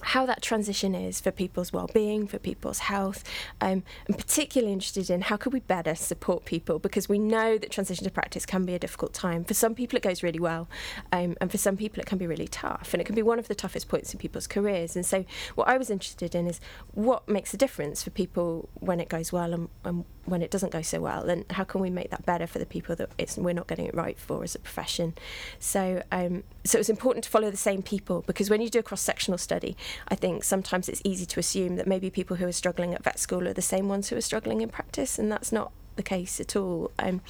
how 0.00 0.26
that 0.26 0.42
transition 0.42 0.94
is 0.94 1.20
for 1.20 1.30
people's 1.30 1.72
well-being, 1.72 2.26
for 2.26 2.38
people's 2.38 2.80
health. 2.80 3.24
Um, 3.60 3.82
I'm 4.08 4.14
particularly 4.14 4.72
interested 4.72 5.10
in 5.10 5.22
how 5.22 5.36
could 5.36 5.52
we 5.52 5.60
better 5.60 5.94
support 5.94 6.44
people 6.44 6.78
because 6.78 7.08
we 7.08 7.18
know 7.18 7.58
that 7.58 7.70
transition 7.70 8.04
to 8.04 8.10
practice 8.10 8.44
can 8.44 8.64
be 8.64 8.74
a 8.74 8.78
difficult 8.78 9.14
time. 9.14 9.44
For 9.44 9.54
some 9.54 9.74
people, 9.74 9.96
it 9.96 10.02
goes 10.02 10.22
really 10.22 10.40
well, 10.40 10.68
um, 11.12 11.36
and 11.40 11.50
for 11.50 11.58
some 11.58 11.76
people, 11.76 12.00
it 12.00 12.06
can 12.06 12.18
be 12.18 12.26
really 12.26 12.48
tough, 12.48 12.92
and 12.92 13.00
it 13.00 13.04
can 13.04 13.14
be 13.14 13.22
one 13.22 13.38
of 13.38 13.48
the 13.48 13.54
toughest 13.54 13.88
points 13.88 14.12
in 14.12 14.18
people's 14.18 14.46
careers. 14.46 14.96
And 14.96 15.06
so, 15.06 15.24
what 15.54 15.68
I 15.68 15.78
was 15.78 15.90
interested 15.90 16.34
in 16.34 16.46
is 16.46 16.60
what 16.92 17.28
makes 17.28 17.54
a 17.54 17.56
difference 17.56 18.02
for 18.02 18.10
people 18.10 18.68
when 18.74 19.00
it 19.00 19.08
goes 19.08 19.32
well 19.32 19.52
and, 19.52 19.68
and 19.84 20.04
when 20.24 20.42
it 20.42 20.50
doesn't 20.50 20.72
go 20.72 20.82
so 20.82 21.00
well, 21.00 21.28
and 21.28 21.44
how 21.52 21.64
can 21.64 21.80
we 21.80 21.90
make 21.90 22.10
that 22.10 22.24
better 22.24 22.46
for 22.46 22.58
the 22.58 22.66
people 22.66 22.96
that 22.96 23.10
we're 23.36 23.52
not 23.52 23.66
getting 23.66 23.86
it 23.86 23.94
right 23.94 24.18
for 24.18 24.42
as 24.42 24.54
a 24.54 24.58
profession. 24.58 25.14
So, 25.58 26.02
um, 26.10 26.42
so 26.64 26.78
it's 26.78 26.88
important 26.88 27.24
to 27.24 27.30
follow 27.30 27.50
the 27.50 27.56
same 27.56 27.82
people 27.82 28.24
because 28.26 28.50
when 28.50 28.60
you 28.60 28.68
do 28.68 28.78
a 28.78 28.82
cross-sectional 28.82 29.38
study, 29.38 29.76
I 30.08 30.14
think 30.14 30.44
sometimes 30.44 30.88
it's 30.88 31.02
easy 31.04 31.26
to 31.26 31.40
assume 31.40 31.76
that 31.76 31.86
maybe 31.86 32.10
people 32.10 32.36
who 32.36 32.46
are 32.46 32.52
struggling 32.52 32.94
at 32.94 33.02
vet 33.02 33.18
school 33.18 33.46
are 33.48 33.52
the 33.52 33.62
same 33.62 33.88
ones 33.88 34.08
who 34.08 34.16
are 34.16 34.20
struggling 34.20 34.60
in 34.60 34.68
practice, 34.68 35.18
and 35.18 35.30
that's 35.30 35.52
not 35.52 35.72
the 35.96 36.02
case 36.02 36.40
at 36.40 36.56
all. 36.56 36.90
Um, 36.98 37.20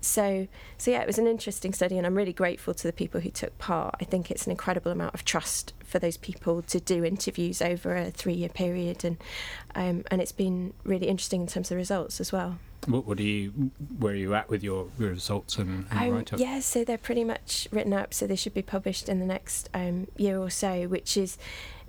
so, 0.00 0.48
so 0.78 0.90
yeah, 0.90 1.02
it 1.02 1.06
was 1.06 1.18
an 1.18 1.26
interesting 1.26 1.74
study, 1.74 1.98
and 1.98 2.06
I'm 2.06 2.14
really 2.14 2.32
grateful 2.32 2.72
to 2.72 2.86
the 2.86 2.92
people 2.92 3.20
who 3.20 3.30
took 3.30 3.56
part. 3.58 3.94
I 4.00 4.04
think 4.04 4.30
it's 4.30 4.46
an 4.46 4.52
incredible 4.52 4.90
amount 4.90 5.14
of 5.14 5.24
trust 5.24 5.74
for 5.84 5.98
those 5.98 6.16
people 6.16 6.62
to 6.62 6.80
do 6.80 7.04
interviews 7.04 7.60
over 7.60 7.94
a 7.94 8.10
three-year 8.10 8.48
period, 8.48 9.04
and 9.04 9.18
um, 9.74 10.04
and 10.10 10.22
it's 10.22 10.32
been 10.32 10.72
really 10.84 11.08
interesting 11.08 11.42
in 11.42 11.46
terms 11.46 11.66
of 11.66 11.74
the 11.74 11.76
results 11.76 12.20
as 12.20 12.32
well. 12.32 12.58
What, 12.86 13.04
what 13.04 13.18
do 13.18 13.24
you, 13.24 13.50
where 13.98 14.12
are 14.12 14.16
you 14.16 14.34
at 14.34 14.48
with 14.48 14.62
your, 14.62 14.88
your 14.98 15.10
results 15.10 15.56
and, 15.58 15.86
and 15.90 15.98
um, 15.98 16.14
write-up? 16.14 16.38
Yeah, 16.38 16.60
so 16.60 16.84
they're 16.84 16.96
pretty 16.96 17.24
much 17.24 17.66
written 17.72 17.92
up, 17.92 18.14
so 18.14 18.26
they 18.26 18.36
should 18.36 18.54
be 18.54 18.62
published 18.62 19.08
in 19.08 19.18
the 19.18 19.26
next 19.26 19.68
um, 19.74 20.06
year 20.16 20.38
or 20.38 20.50
so, 20.50 20.86
which 20.86 21.16
is, 21.16 21.36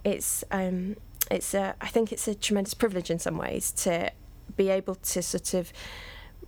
it's, 0.08 0.44
um, 0.52 0.96
it's 1.30 1.54
a, 1.54 1.76
I 1.82 1.88
think 1.88 2.12
it's 2.12 2.28
a 2.28 2.36
tremendous 2.36 2.74
privilege 2.74 3.12
in 3.12 3.20
some 3.20 3.38
ways 3.38 3.72
to 3.84 4.12
be 4.56 4.70
able 4.70 4.96
to 4.96 5.22
sort 5.22 5.54
of 5.54 5.72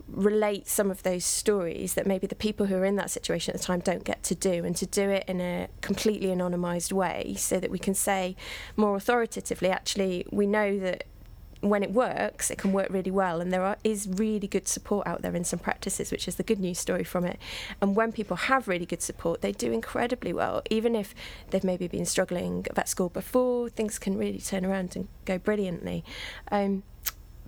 relate 0.07 0.67
some 0.67 0.89
of 0.89 1.03
those 1.03 1.23
stories 1.23 1.93
that 1.93 2.07
maybe 2.07 2.25
the 2.25 2.35
people 2.35 2.65
who 2.65 2.75
are 2.75 2.85
in 2.85 2.95
that 2.95 3.11
situation 3.11 3.53
at 3.53 3.61
the 3.61 3.65
time 3.65 3.79
don't 3.79 4.03
get 4.03 4.23
to 4.23 4.33
do 4.33 4.65
and 4.65 4.75
to 4.75 4.85
do 4.85 5.09
it 5.09 5.23
in 5.27 5.39
a 5.39 5.67
completely 5.81 6.29
anonymized 6.29 6.91
way 6.91 7.35
so 7.37 7.59
that 7.59 7.69
we 7.69 7.77
can 7.77 7.93
say 7.93 8.35
more 8.75 8.95
authoritatively 8.95 9.69
actually 9.69 10.25
we 10.31 10.47
know 10.47 10.79
that 10.79 11.03
when 11.61 11.83
it 11.83 11.91
works, 11.91 12.49
it 12.49 12.57
can 12.57 12.71
work 12.71 12.87
really 12.89 13.11
well, 13.11 13.41
and 13.41 13.51
there 13.51 13.63
are, 13.63 13.77
is 13.83 14.07
really 14.07 14.47
good 14.47 14.67
support 14.67 15.05
out 15.05 15.21
there 15.21 15.35
in 15.35 15.43
some 15.43 15.59
practices, 15.59 16.11
which 16.11 16.27
is 16.27 16.35
the 16.35 16.43
good 16.43 16.59
news 16.59 16.79
story 16.79 17.03
from 17.03 17.25
it. 17.25 17.37
And 17.81 17.95
when 17.95 18.11
people 18.11 18.37
have 18.37 18.67
really 18.67 18.85
good 18.85 19.01
support, 19.01 19.41
they 19.41 19.51
do 19.51 19.71
incredibly 19.71 20.31
well, 20.31 20.61
even 20.69 20.95
if 20.95 21.13
they've 21.49 21.63
maybe 21.63 21.87
been 21.87 22.05
struggling 22.05 22.65
at 22.77 22.87
school 22.87 23.09
before. 23.09 23.69
Things 23.69 23.99
can 23.99 24.17
really 24.17 24.39
turn 24.39 24.65
around 24.65 24.95
and 24.95 25.09
go 25.25 25.37
brilliantly. 25.37 26.05
Um, 26.51 26.83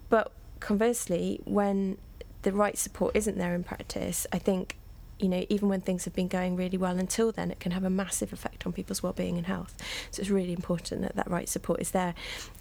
but 0.10 0.32
conversely, 0.60 1.39
when 1.46 1.98
the 2.41 2.51
right 2.51 2.77
support 2.77 3.15
isn't 3.15 3.38
there 3.38 3.56
in 3.56 3.63
practice, 3.63 4.27
I 4.34 4.39
think 4.39 4.77
you 5.21 5.29
know, 5.29 5.45
even 5.49 5.69
when 5.69 5.81
things 5.81 6.05
have 6.05 6.13
been 6.13 6.27
going 6.27 6.55
really 6.55 6.77
well 6.77 6.97
until 6.97 7.31
then, 7.31 7.51
it 7.51 7.59
can 7.59 7.71
have 7.71 7.83
a 7.83 7.89
massive 7.89 8.33
effect 8.33 8.65
on 8.65 8.73
people's 8.73 9.03
well-being 9.03 9.37
and 9.37 9.47
health. 9.47 9.75
So 10.11 10.21
it's 10.21 10.29
really 10.29 10.53
important 10.53 11.01
that 11.01 11.15
that 11.15 11.29
right 11.29 11.47
support 11.47 11.79
is 11.79 11.91
there. 11.91 12.15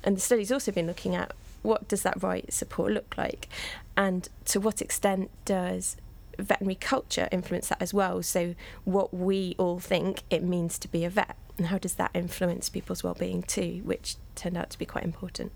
And 0.04 0.16
the 0.16 0.20
study's 0.20 0.52
also 0.52 0.72
been 0.72 0.86
looking 0.86 1.14
at 1.14 1.32
what 1.62 1.88
does 1.88 2.02
that 2.02 2.22
right 2.22 2.52
support 2.52 2.92
look 2.92 3.14
like, 3.18 3.48
and 3.96 4.28
to 4.46 4.60
what 4.60 4.80
extent 4.80 5.30
does 5.44 5.96
veterinary 6.38 6.74
culture 6.74 7.28
influence 7.30 7.68
that 7.68 7.82
as 7.82 7.92
well. 7.92 8.22
So 8.22 8.54
what 8.84 9.12
we 9.12 9.54
all 9.58 9.78
think 9.78 10.22
it 10.30 10.42
means 10.42 10.78
to 10.78 10.88
be 10.88 11.04
a 11.04 11.10
vet, 11.10 11.36
and 11.58 11.66
how 11.66 11.76
does 11.76 11.94
that 11.96 12.10
influence 12.14 12.70
people's 12.70 13.04
well-being 13.04 13.42
too, 13.42 13.82
which 13.84 14.16
turned 14.34 14.56
out 14.56 14.70
to 14.70 14.78
be 14.78 14.86
quite 14.86 15.04
important. 15.04 15.52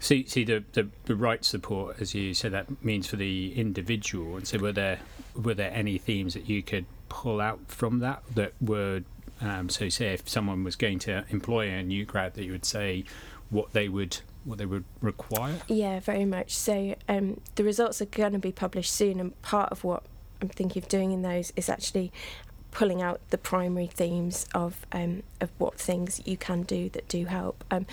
See, 0.00 0.26
see 0.26 0.44
the, 0.44 0.64
the, 0.72 0.88
the 1.04 1.14
right 1.14 1.44
support, 1.44 2.00
as 2.00 2.14
you 2.14 2.32
said, 2.32 2.52
that 2.52 2.82
means 2.82 3.06
for 3.06 3.16
the 3.16 3.52
individual. 3.54 4.36
And 4.36 4.48
so, 4.48 4.58
were 4.58 4.72
there 4.72 4.98
were 5.34 5.54
there 5.54 5.70
any 5.72 5.98
themes 5.98 6.34
that 6.34 6.48
you 6.48 6.62
could 6.62 6.86
pull 7.08 7.40
out 7.40 7.60
from 7.68 7.98
that 8.00 8.22
that 8.34 8.54
were, 8.60 9.02
um, 9.40 9.68
so 9.68 9.88
say, 9.90 10.14
if 10.14 10.28
someone 10.28 10.64
was 10.64 10.74
going 10.74 10.98
to 11.00 11.24
employ 11.28 11.68
a 11.68 11.82
new 11.82 12.04
grad, 12.06 12.34
that 12.34 12.44
you 12.44 12.52
would 12.52 12.64
say 12.64 13.04
what 13.50 13.72
they 13.72 13.88
would 13.88 14.18
what 14.44 14.56
they 14.56 14.66
would 14.66 14.84
require? 15.02 15.56
Yeah, 15.68 16.00
very 16.00 16.24
much. 16.24 16.56
So 16.56 16.96
um, 17.08 17.40
the 17.56 17.64
results 17.64 18.00
are 18.00 18.06
going 18.06 18.32
to 18.32 18.38
be 18.38 18.52
published 18.52 18.92
soon, 18.92 19.20
and 19.20 19.40
part 19.42 19.70
of 19.70 19.84
what 19.84 20.02
I'm 20.40 20.48
thinking 20.48 20.82
of 20.82 20.88
doing 20.88 21.12
in 21.12 21.20
those 21.20 21.52
is 21.56 21.68
actually 21.68 22.10
pulling 22.70 23.02
out 23.02 23.20
the 23.30 23.38
primary 23.38 23.88
themes 23.88 24.46
of 24.54 24.86
um, 24.92 25.22
of 25.40 25.50
what 25.58 25.78
things 25.78 26.22
you 26.24 26.36
can 26.36 26.62
do 26.62 26.88
that 26.90 27.08
do 27.08 27.26
help. 27.26 27.64
Um, 27.70 27.86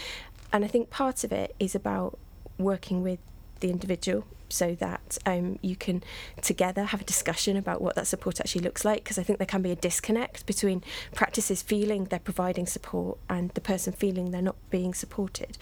and 0.51 0.63
I 0.63 0.67
think 0.67 0.89
part 0.89 1.23
of 1.23 1.31
it 1.31 1.55
is 1.59 1.75
about 1.75 2.17
working 2.57 3.03
with 3.03 3.19
the 3.59 3.69
individual 3.69 4.25
so 4.49 4.75
that 4.75 5.17
um, 5.25 5.59
you 5.61 5.75
can 5.75 6.03
together 6.41 6.85
have 6.85 7.01
a 7.01 7.03
discussion 7.03 7.57
about 7.57 7.81
what 7.81 7.95
that 7.95 8.07
support 8.07 8.39
actually 8.39 8.61
looks 8.61 8.85
like 8.85 9.03
because 9.03 9.17
I 9.17 9.23
think 9.23 9.39
there 9.39 9.45
can 9.45 9.61
be 9.61 9.71
a 9.71 9.75
disconnect 9.75 10.45
between 10.45 10.83
practices 11.13 11.61
feeling 11.61 12.05
they're 12.05 12.19
providing 12.19 12.65
support 12.65 13.17
and 13.29 13.49
the 13.51 13.61
person 13.61 13.93
feeling 13.93 14.31
they're 14.31 14.41
not 14.41 14.55
being 14.69 14.93
supported. 14.93 15.57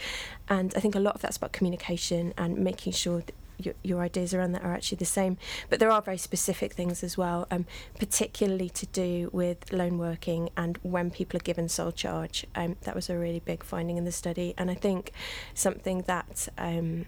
And 0.48 0.74
I 0.76 0.80
think 0.80 0.96
a 0.96 1.00
lot 1.00 1.16
of 1.16 1.22
that's 1.22 1.38
about 1.38 1.52
communication 1.52 2.34
and 2.38 2.58
making 2.58 2.94
sure 2.94 3.22
that 3.22 3.34
your, 3.58 3.74
your 3.84 4.02
ideas 4.02 4.34
around 4.34 4.54
that 4.54 4.64
are 4.64 4.74
actually 4.74 4.98
the 4.98 5.06
same. 5.06 5.38
But 5.70 5.80
there 5.80 5.92
are 5.92 6.02
very 6.02 6.18
specific 6.18 6.74
things 6.74 7.04
as 7.04 7.18
well, 7.18 7.48
um, 7.52 7.66
particularly 8.00 8.70
to 8.70 8.86
do 8.88 9.30
with 9.32 9.72
lone 9.72 9.98
working 9.98 10.50
and 10.58 10.78
when 10.84 11.12
people 11.12 11.38
are 11.38 11.44
given 11.44 11.70
sole 11.70 11.92
charge. 11.92 12.46
Um, 12.56 12.76
that 12.82 12.96
was 12.96 13.10
a 13.10 13.18
really 13.18 13.40
big 13.40 13.64
finding 13.64 13.98
in 13.98 14.06
the 14.06 14.12
study, 14.12 14.54
and 14.58 14.70
I 14.72 14.76
think 14.76 15.12
something 15.54 16.04
that. 16.04 16.48
Um, 16.58 17.06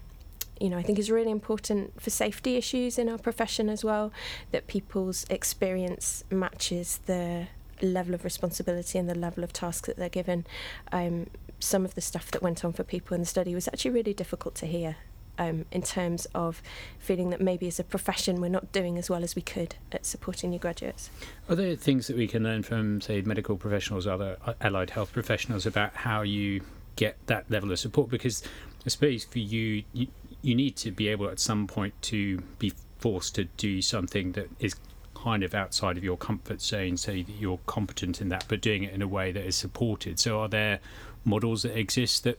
you 0.60 0.68
know, 0.68 0.76
I 0.76 0.82
think 0.82 0.98
is 0.98 1.08
really 1.08 1.30
important 1.30 2.00
for 2.02 2.10
safety 2.10 2.56
issues 2.56 2.98
in 2.98 3.08
our 3.08 3.16
profession 3.18 3.68
as 3.68 3.84
well, 3.84 4.12
that 4.50 4.66
people's 4.66 5.24
experience 5.30 6.24
matches 6.32 6.98
the 7.06 7.46
level 7.80 8.12
of 8.12 8.24
responsibility 8.24 8.98
and 8.98 9.08
the 9.08 9.14
level 9.14 9.44
of 9.44 9.52
task 9.52 9.86
that 9.86 9.96
they're 9.96 10.08
given. 10.08 10.44
Um, 10.90 11.28
some 11.60 11.84
of 11.84 11.94
the 11.94 12.00
stuff 12.00 12.30
that 12.30 12.42
went 12.42 12.64
on 12.64 12.72
for 12.72 12.84
people 12.84 13.14
in 13.14 13.20
the 13.20 13.26
study 13.26 13.54
was 13.54 13.68
actually 13.68 13.92
really 13.92 14.14
difficult 14.14 14.54
to 14.56 14.66
hear 14.66 14.96
um, 15.38 15.64
in 15.70 15.82
terms 15.82 16.26
of 16.34 16.62
feeling 16.98 17.30
that 17.30 17.40
maybe 17.40 17.66
as 17.68 17.78
a 17.78 17.84
profession 17.84 18.40
we're 18.40 18.48
not 18.48 18.72
doing 18.72 18.98
as 18.98 19.08
well 19.08 19.22
as 19.22 19.36
we 19.36 19.42
could 19.42 19.76
at 19.92 20.04
supporting 20.04 20.50
new 20.50 20.58
graduates. 20.58 21.10
Are 21.48 21.54
there 21.54 21.76
things 21.76 22.06
that 22.08 22.16
we 22.16 22.26
can 22.26 22.42
learn 22.42 22.62
from, 22.62 23.00
say, 23.00 23.22
medical 23.22 23.56
professionals, 23.56 24.06
other 24.06 24.36
allied 24.60 24.90
health 24.90 25.12
professionals 25.12 25.66
about 25.66 25.94
how 25.94 26.22
you 26.22 26.62
get 26.96 27.16
that 27.26 27.50
level 27.50 27.72
of 27.72 27.78
support? 27.78 28.10
Because 28.10 28.42
I 28.84 28.88
suppose 28.88 29.24
for 29.24 29.38
you, 29.38 29.84
you, 29.92 30.08
you 30.42 30.54
need 30.54 30.76
to 30.76 30.90
be 30.90 31.08
able 31.08 31.28
at 31.28 31.40
some 31.40 31.66
point 31.66 31.94
to 32.02 32.38
be 32.58 32.72
forced 32.98 33.34
to 33.36 33.44
do 33.44 33.80
something 33.80 34.32
that 34.32 34.48
is 34.58 34.74
kind 35.14 35.42
of 35.42 35.54
outside 35.54 35.96
of 35.96 36.04
your 36.04 36.16
comfort 36.16 36.60
zone, 36.60 36.96
say 36.96 37.22
that 37.22 37.32
you're 37.32 37.58
competent 37.66 38.20
in 38.20 38.28
that, 38.28 38.44
but 38.48 38.60
doing 38.60 38.84
it 38.84 38.92
in 38.92 39.02
a 39.02 39.08
way 39.08 39.32
that 39.32 39.44
is 39.44 39.56
supported. 39.56 40.18
So, 40.18 40.40
are 40.40 40.48
there 40.48 40.80
models 41.24 41.62
that 41.62 41.76
exist 41.76 42.24
that 42.24 42.38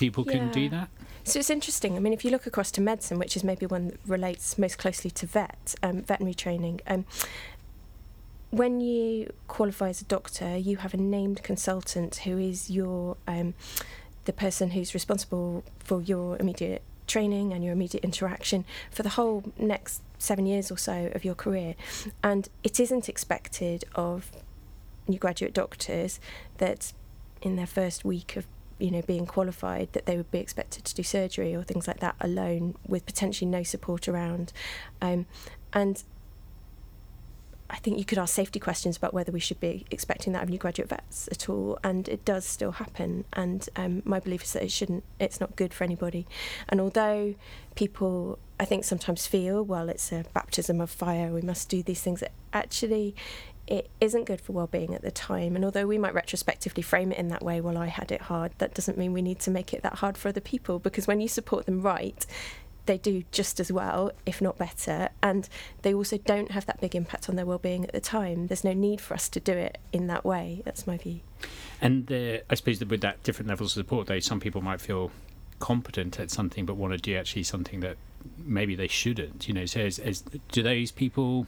people 0.00 0.24
yeah. 0.26 0.32
can 0.32 0.50
do 0.50 0.68
that? 0.70 0.88
So 1.24 1.38
it's 1.38 1.50
interesting. 1.50 1.96
I 1.96 2.00
mean, 2.00 2.12
if 2.12 2.24
you 2.24 2.30
look 2.30 2.46
across 2.46 2.70
to 2.72 2.80
medicine, 2.80 3.18
which 3.18 3.36
is 3.36 3.44
maybe 3.44 3.66
one 3.66 3.88
that 3.88 3.98
relates 4.06 4.58
most 4.58 4.78
closely 4.78 5.10
to 5.12 5.26
vet, 5.26 5.74
um, 5.82 6.02
veterinary 6.02 6.34
training, 6.34 6.80
um, 6.86 7.04
when 8.50 8.80
you 8.80 9.32
qualify 9.46 9.90
as 9.90 10.00
a 10.00 10.04
doctor, 10.04 10.56
you 10.56 10.78
have 10.78 10.94
a 10.94 10.96
named 10.96 11.42
consultant 11.42 12.16
who 12.16 12.38
is 12.38 12.70
your 12.70 13.16
um, 13.28 13.54
the 14.24 14.32
person 14.32 14.70
who's 14.70 14.92
responsible 14.92 15.62
for 15.78 16.02
your 16.02 16.36
immediate 16.38 16.82
training 17.06 17.52
and 17.52 17.64
your 17.64 17.72
immediate 17.72 18.04
interaction 18.04 18.64
for 18.90 19.02
the 19.02 19.10
whole 19.10 19.52
next 19.58 20.02
seven 20.18 20.46
years 20.46 20.70
or 20.70 20.76
so 20.76 21.10
of 21.14 21.24
your 21.24 21.34
career. 21.34 21.74
And 22.22 22.48
it 22.62 22.80
isn't 22.80 23.08
expected 23.08 23.84
of 23.94 24.30
new 25.06 25.18
graduate 25.18 25.52
doctors 25.52 26.20
that 26.58 26.92
in 27.42 27.56
their 27.56 27.66
first 27.66 28.04
week 28.04 28.36
of 28.36 28.46
you 28.80 28.90
know 28.90 29.02
being 29.02 29.26
qualified 29.26 29.92
that 29.92 30.06
they 30.06 30.16
would 30.16 30.30
be 30.30 30.38
expected 30.38 30.84
to 30.84 30.94
do 30.94 31.02
surgery 31.02 31.54
or 31.54 31.62
things 31.62 31.86
like 31.86 32.00
that 32.00 32.16
alone 32.20 32.74
with 32.86 33.04
potentially 33.06 33.50
no 33.50 33.62
support 33.62 34.08
around 34.08 34.52
um, 35.02 35.26
and 35.72 36.02
I 37.70 37.76
think 37.76 37.98
you 37.98 38.04
could 38.04 38.18
ask 38.18 38.34
safety 38.34 38.58
questions 38.58 38.96
about 38.96 39.14
whether 39.14 39.30
we 39.30 39.38
should 39.38 39.60
be 39.60 39.86
expecting 39.92 40.32
that 40.32 40.42
of 40.42 40.48
new 40.48 40.58
graduate 40.58 40.88
vets 40.88 41.28
at 41.30 41.48
all, 41.48 41.78
and 41.84 42.08
it 42.08 42.24
does 42.24 42.44
still 42.44 42.72
happen. 42.72 43.24
And 43.32 43.68
um, 43.76 44.02
my 44.04 44.18
belief 44.18 44.42
is 44.42 44.52
that 44.54 44.64
it 44.64 44.72
shouldn't. 44.72 45.04
It's 45.20 45.40
not 45.40 45.54
good 45.54 45.72
for 45.72 45.84
anybody. 45.84 46.26
And 46.68 46.80
although 46.80 47.36
people, 47.76 48.40
I 48.58 48.64
think, 48.64 48.84
sometimes 48.84 49.28
feel, 49.28 49.62
well, 49.62 49.88
it's 49.88 50.10
a 50.10 50.24
baptism 50.34 50.80
of 50.80 50.90
fire. 50.90 51.32
We 51.32 51.42
must 51.42 51.68
do 51.68 51.82
these 51.82 52.02
things. 52.02 52.24
Actually, 52.52 53.14
it 53.70 53.88
isn't 54.00 54.24
good 54.24 54.40
for 54.40 54.52
well-being 54.52 54.94
at 54.94 55.00
the 55.00 55.10
time. 55.10 55.54
And 55.56 55.64
although 55.64 55.86
we 55.86 55.96
might 55.96 56.12
retrospectively 56.12 56.82
frame 56.82 57.12
it 57.12 57.18
in 57.18 57.28
that 57.28 57.42
way 57.42 57.60
well 57.60 57.78
i 57.78 57.86
had 57.86 58.12
it 58.12 58.22
hard 58.22 58.52
that 58.58 58.74
doesn't 58.74 58.98
mean 58.98 59.12
we 59.12 59.22
need 59.22 59.40
to 59.40 59.50
make 59.50 59.72
it 59.72 59.82
that 59.82 59.94
hard 59.94 60.18
for 60.18 60.28
other 60.28 60.40
people 60.40 60.78
because 60.78 61.06
when 61.06 61.20
you 61.20 61.28
support 61.28 61.66
them 61.66 61.80
right 61.80 62.26
they 62.86 62.98
do 62.98 63.22
just 63.30 63.60
as 63.60 63.70
well 63.70 64.10
if 64.26 64.40
not 64.42 64.58
better. 64.58 65.10
And 65.22 65.48
they 65.82 65.94
also 65.94 66.18
don't 66.18 66.50
have 66.50 66.66
that 66.66 66.80
big 66.80 66.96
impact 66.96 67.28
on 67.28 67.36
their 67.36 67.46
well-being 67.46 67.84
at 67.84 67.92
the 67.92 68.00
time. 68.00 68.48
There's 68.48 68.64
no 68.64 68.72
need 68.72 69.00
for 69.00 69.14
us 69.14 69.28
to 69.30 69.40
do 69.40 69.52
it 69.52 69.78
in 69.92 70.08
that 70.08 70.24
way. 70.24 70.62
That's 70.64 70.86
my 70.86 70.96
view. 70.96 71.20
And 71.80 72.10
uh, 72.10 72.38
i 72.50 72.54
suppose 72.54 72.78
that 72.80 72.88
with 72.88 73.00
that 73.02 73.22
different 73.22 73.48
levels 73.48 73.76
of 73.76 73.82
support 73.82 74.06
though 74.06 74.20
some 74.20 74.40
people 74.40 74.60
might 74.60 74.80
feel 74.80 75.10
competent 75.58 76.18
at 76.18 76.30
something 76.30 76.64
but 76.66 76.76
want 76.76 76.92
to 76.92 76.98
do 76.98 77.14
actually 77.16 77.42
something 77.42 77.80
that 77.80 77.96
maybe 78.38 78.74
they 78.74 78.88
shouldn't 78.88 79.46
you 79.46 79.54
know? 79.54 79.66
So 79.66 79.80
as, 79.80 79.98
as 79.98 80.22
do 80.50 80.62
those 80.62 80.90
people 80.90 81.46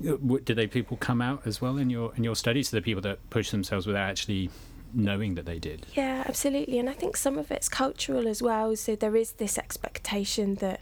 do 0.00 0.54
they 0.54 0.66
people 0.66 0.96
come 0.96 1.20
out 1.20 1.46
as 1.46 1.60
well 1.60 1.76
in 1.76 1.90
your 1.90 2.14
in 2.16 2.24
your 2.24 2.36
studies? 2.36 2.68
So 2.68 2.76
the 2.76 2.82
people 2.82 3.02
that 3.02 3.30
push 3.30 3.50
themselves 3.50 3.86
without 3.86 4.08
actually 4.08 4.50
knowing 4.94 5.34
that 5.34 5.46
they 5.46 5.58
did. 5.58 5.86
Yeah, 5.94 6.24
absolutely. 6.26 6.78
And 6.78 6.88
I 6.88 6.92
think 6.92 7.16
some 7.16 7.38
of 7.38 7.50
it's 7.50 7.68
cultural 7.68 8.28
as 8.28 8.40
well. 8.40 8.76
So 8.76 8.94
there 8.94 9.16
is 9.16 9.32
this 9.32 9.58
expectation 9.58 10.56
that, 10.56 10.80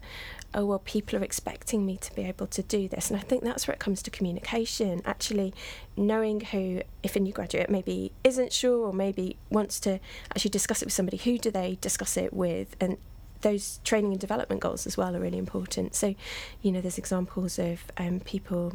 oh, 0.55 0.67
well, 0.67 0.81
people 0.81 1.19
are 1.19 1.25
expecting 1.25 1.87
me 1.87 1.97
to 1.99 2.15
be 2.15 2.23
able 2.23 2.47
to 2.49 2.63
do 2.63 2.89
this. 2.89 3.11
And 3.11 3.19
I 3.19 3.23
think 3.23 3.43
that's 3.43 3.67
where 3.67 3.75
it 3.75 3.81
comes 3.81 4.03
to 4.03 4.11
communication. 4.11 5.01
Actually, 5.05 5.55
knowing 5.97 6.41
who, 6.41 6.83
if 7.03 7.17
a 7.17 7.21
new 7.21 7.33
graduate 7.33 7.71
maybe 7.71 8.13
isn't 8.23 8.53
sure 8.53 8.87
or 8.87 8.93
maybe 8.93 9.37
wants 9.51 9.81
to 9.81 9.99
actually 10.31 10.51
discuss 10.51 10.83
it 10.83 10.87
with 10.87 10.95
somebody, 10.95 11.17
who 11.17 11.39
do 11.39 11.51
they 11.51 11.79
discuss 11.81 12.17
it 12.17 12.33
with? 12.33 12.77
And 12.81 12.99
those 13.41 13.81
training 13.83 14.13
and 14.13 14.21
development 14.21 14.61
goals 14.61 14.87
as 14.87 14.97
well 14.97 15.17
are 15.17 15.21
really 15.21 15.39
important. 15.39 15.95
So, 15.95 16.15
you 16.61 16.71
know, 16.71 16.81
there's 16.81 16.99
examples 16.99 17.59
of 17.59 17.85
um, 17.97 18.21
people 18.21 18.75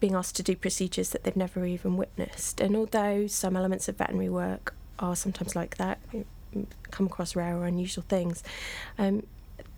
being 0.00 0.14
asked 0.14 0.36
to 0.36 0.42
do 0.42 0.56
procedures 0.56 1.10
that 1.10 1.24
they've 1.24 1.36
never 1.36 1.64
even 1.64 1.96
witnessed. 1.96 2.60
And 2.60 2.76
although 2.76 3.26
some 3.26 3.56
elements 3.56 3.88
of 3.88 3.96
veterinary 3.96 4.28
work 4.28 4.74
are 4.98 5.16
sometimes 5.16 5.54
like 5.54 5.76
that, 5.76 5.98
come 6.90 7.06
across 7.06 7.36
rare 7.36 7.56
or 7.56 7.66
unusual 7.66 8.04
things, 8.08 8.42
um, 8.98 9.26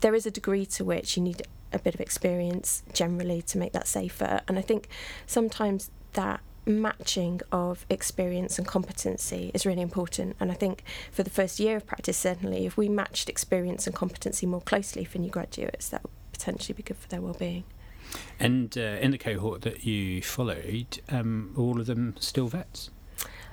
there 0.00 0.14
is 0.14 0.26
a 0.26 0.30
degree 0.30 0.66
to 0.66 0.84
which 0.84 1.16
you 1.16 1.22
need 1.22 1.42
a 1.72 1.78
bit 1.78 1.94
of 1.94 2.00
experience 2.00 2.82
generally 2.92 3.42
to 3.42 3.58
make 3.58 3.72
that 3.72 3.86
safer. 3.86 4.40
And 4.48 4.58
I 4.58 4.62
think 4.62 4.88
sometimes 5.26 5.90
that 6.12 6.40
matching 6.66 7.40
of 7.50 7.86
experience 7.88 8.58
and 8.58 8.66
competency 8.66 9.50
is 9.54 9.64
really 9.64 9.82
important. 9.82 10.36
And 10.40 10.50
I 10.50 10.54
think 10.54 10.82
for 11.10 11.22
the 11.22 11.30
first 11.30 11.58
year 11.58 11.76
of 11.76 11.86
practice, 11.86 12.16
certainly, 12.16 12.66
if 12.66 12.76
we 12.76 12.88
matched 12.88 13.28
experience 13.28 13.86
and 13.86 13.94
competency 13.94 14.46
more 14.46 14.60
closely 14.60 15.04
for 15.04 15.18
new 15.18 15.30
graduates, 15.30 15.88
that 15.88 16.02
would 16.02 16.12
potentially 16.32 16.74
be 16.74 16.82
good 16.82 16.96
for 16.96 17.08
their 17.08 17.20
well-being. 17.20 17.64
And 18.38 18.76
uh, 18.76 18.98
in 19.00 19.10
the 19.10 19.18
cohort 19.18 19.62
that 19.62 19.84
you 19.84 20.22
followed, 20.22 21.00
um, 21.08 21.54
all 21.56 21.80
of 21.80 21.86
them 21.86 22.14
still 22.18 22.48
vets? 22.48 22.90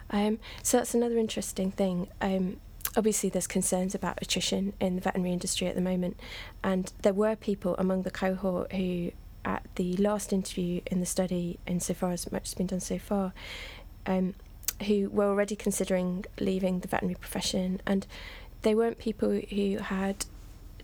Um, 0.09 0.39
so 0.63 0.77
that's 0.77 0.93
another 0.93 1.17
interesting 1.17 1.71
thing. 1.71 2.07
Um, 2.21 2.57
obviously, 2.95 3.29
there's 3.29 3.47
concerns 3.47 3.93
about 3.93 4.19
attrition 4.21 4.73
in 4.79 4.95
the 4.95 5.01
veterinary 5.01 5.33
industry 5.33 5.67
at 5.67 5.75
the 5.75 5.81
moment, 5.81 6.19
and 6.63 6.91
there 7.01 7.13
were 7.13 7.35
people 7.35 7.75
among 7.77 8.03
the 8.03 8.11
cohort 8.11 8.71
who, 8.71 9.11
at 9.43 9.65
the 9.75 9.97
last 9.97 10.31
interview 10.31 10.81
in 10.87 10.99
the 10.99 11.05
study, 11.05 11.59
insofar 11.67 12.11
as 12.11 12.31
much 12.31 12.47
has 12.47 12.53
been 12.53 12.67
done 12.67 12.79
so 12.79 12.97
far, 12.97 13.33
um, 14.05 14.33
who 14.85 15.09
were 15.09 15.25
already 15.25 15.55
considering 15.55 16.25
leaving 16.39 16.79
the 16.79 16.87
veterinary 16.87 17.19
profession, 17.19 17.81
and 17.85 18.07
they 18.61 18.73
weren't 18.73 18.97
people 18.97 19.41
who 19.49 19.77
had 19.77 20.25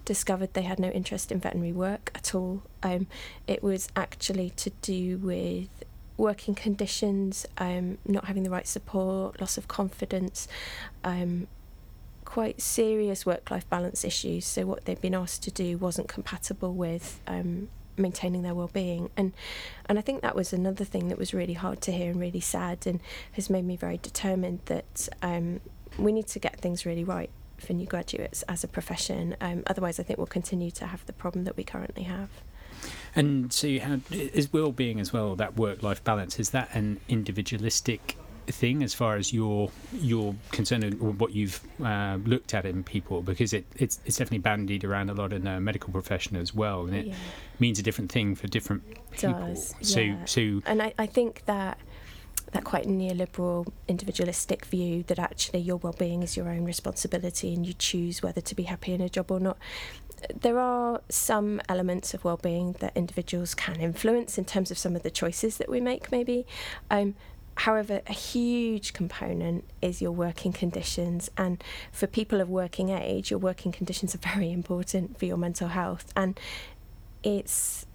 discovered 0.05 0.53
they 0.53 0.63
had 0.63 0.79
no 0.79 0.89
interest 0.89 1.31
in 1.31 1.39
veterinary 1.39 1.71
work 1.71 2.11
at 2.15 2.35
all. 2.35 2.63
Um, 2.81 3.07
it 3.47 3.63
was 3.63 3.87
actually 3.95 4.51
to 4.51 4.69
do 4.81 5.17
with 5.17 5.69
working 6.17 6.55
conditions, 6.55 7.45
um, 7.57 7.97
not 8.05 8.25
having 8.25 8.43
the 8.43 8.49
right 8.49 8.67
support, 8.67 9.39
loss 9.39 9.57
of 9.57 9.67
confidence, 9.67 10.47
um, 11.03 11.47
quite 12.25 12.61
serious 12.61 13.25
work 13.25 13.49
life 13.51 13.69
balance 13.69 14.03
issues. 14.03 14.45
So, 14.45 14.65
what 14.65 14.85
they'd 14.85 15.01
been 15.01 15.15
asked 15.15 15.43
to 15.43 15.51
do 15.51 15.77
wasn't 15.77 16.07
compatible 16.07 16.73
with. 16.73 17.21
Um, 17.27 17.69
maintaining 17.95 18.41
their 18.41 18.55
well-being 18.55 19.07
and 19.15 19.33
and 19.85 19.99
I 19.99 20.01
think 20.01 20.23
that 20.23 20.35
was 20.35 20.51
another 20.51 20.83
thing 20.83 21.09
that 21.09 21.19
was 21.19 21.31
really 21.31 21.53
hard 21.53 21.79
to 21.81 21.91
hear 21.91 22.09
and 22.09 22.19
really 22.19 22.39
sad 22.39 22.87
and 22.87 22.99
has 23.33 23.51
made 23.51 23.65
me 23.65 23.75
very 23.75 23.97
determined 23.97 24.61
that 24.65 25.07
um, 25.21 25.59
we 25.99 26.11
need 26.11 26.25
to 26.29 26.39
get 26.39 26.59
things 26.59 26.87
really 26.87 27.03
right 27.03 27.29
for 27.63 27.73
new 27.73 27.85
graduates 27.85 28.43
as 28.43 28.63
a 28.63 28.67
profession. 28.67 29.35
Um, 29.41 29.63
otherwise, 29.67 29.99
I 29.99 30.03
think 30.03 30.17
we'll 30.17 30.27
continue 30.27 30.71
to 30.71 30.87
have 30.87 31.05
the 31.05 31.13
problem 31.13 31.45
that 31.45 31.57
we 31.57 31.63
currently 31.63 32.03
have. 32.03 32.29
And 33.15 33.53
so, 33.53 33.67
you 33.67 33.79
had 33.79 34.01
is 34.11 34.51
well-being 34.51 34.99
as 34.99 35.13
well. 35.13 35.35
That 35.35 35.55
work-life 35.55 36.03
balance 36.03 36.39
is 36.39 36.49
that 36.49 36.69
an 36.73 36.99
individualistic 37.07 38.17
thing 38.47 38.83
as 38.83 38.93
far 38.93 39.15
as 39.15 39.31
your 39.31 39.71
your 39.93 40.35
concern 40.51 40.83
or 40.99 41.11
what 41.11 41.31
you've 41.31 41.61
uh, 41.83 42.17
looked 42.25 42.53
at 42.53 42.65
in 42.65 42.83
people 42.83 43.21
because 43.21 43.53
it 43.53 43.65
it's, 43.77 43.99
it's 44.05 44.17
definitely 44.17 44.39
bandied 44.39 44.83
around 44.83 45.09
a 45.09 45.13
lot 45.13 45.31
in 45.31 45.45
the 45.45 45.59
medical 45.59 45.91
profession 45.93 46.35
as 46.35 46.53
well 46.53 46.85
and 46.85 46.95
it 46.95 47.05
yeah. 47.07 47.15
means 47.59 47.79
a 47.79 47.83
different 47.83 48.11
thing 48.11 48.35
for 48.35 48.47
different 48.47 48.83
people. 49.11 49.31
Does, 49.33 49.73
so 49.81 50.01
yeah. 50.01 50.25
so 50.25 50.61
and 50.65 50.81
I, 50.81 50.93
I 50.99 51.05
think 51.05 51.45
that 51.45 51.77
that 52.53 52.63
quite 52.63 52.85
neoliberal 52.85 53.67
individualistic 53.87 54.65
view 54.65 55.03
that 55.07 55.19
actually 55.19 55.59
your 55.59 55.77
well-being 55.77 56.23
is 56.23 56.37
your 56.37 56.49
own 56.49 56.63
responsibility 56.63 57.53
and 57.53 57.65
you 57.65 57.73
choose 57.73 58.23
whether 58.23 58.41
to 58.41 58.55
be 58.55 58.63
happy 58.63 58.93
in 58.93 59.01
a 59.01 59.09
job 59.09 59.31
or 59.31 59.39
not. 59.39 59.57
There 60.33 60.57
are 60.59 61.01
some 61.09 61.61
elements 61.67 62.13
of 62.13 62.23
well-being 62.23 62.73
that 62.79 62.95
individuals 62.95 63.53
can 63.53 63.81
influence 63.81 64.37
in 64.37 64.45
terms 64.45 64.71
of 64.71 64.77
some 64.77 64.95
of 64.95 65.03
the 65.03 65.11
choices 65.11 65.57
that 65.57 65.69
we 65.69 65.81
make, 65.81 66.11
maybe. 66.11 66.45
Um, 66.89 67.15
however, 67.55 68.01
a 68.07 68.13
huge 68.13 68.93
component 68.93 69.65
is 69.81 70.01
your 70.01 70.11
working 70.11 70.53
conditions, 70.53 71.29
and 71.37 71.61
for 71.91 72.07
people 72.07 72.39
of 72.39 72.49
working 72.49 72.89
age, 72.89 73.31
your 73.31 73.39
working 73.39 73.73
conditions 73.73 74.15
are 74.15 74.17
very 74.33 74.51
important 74.51 75.19
for 75.19 75.25
your 75.25 75.37
mental 75.37 75.67
health, 75.69 76.13
and 76.15 76.39
it's 77.21 77.85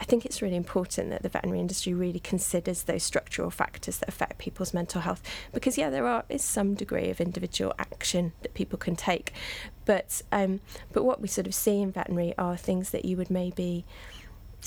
I 0.00 0.04
think 0.04 0.24
it's 0.24 0.42
really 0.42 0.56
important 0.56 1.10
that 1.10 1.22
the 1.22 1.28
veterinary 1.28 1.60
industry 1.60 1.94
really 1.94 2.20
considers 2.20 2.82
those 2.82 3.02
structural 3.02 3.50
factors 3.50 3.98
that 3.98 4.08
affect 4.08 4.38
people's 4.38 4.74
mental 4.74 5.00
health 5.00 5.22
because 5.52 5.78
yeah 5.78 5.90
there 5.90 6.06
are 6.06 6.24
is 6.28 6.42
some 6.42 6.74
degree 6.74 7.10
of 7.10 7.20
individual 7.20 7.74
action 7.78 8.32
that 8.42 8.54
people 8.54 8.78
can 8.78 8.96
take. 8.96 9.32
But 9.84 10.22
um, 10.32 10.60
but 10.92 11.04
what 11.04 11.20
we 11.20 11.28
sort 11.28 11.46
of 11.46 11.54
see 11.54 11.80
in 11.82 11.92
veterinary 11.92 12.34
are 12.38 12.56
things 12.56 12.90
that 12.90 13.04
you 13.04 13.16
would 13.16 13.30
maybe 13.30 13.84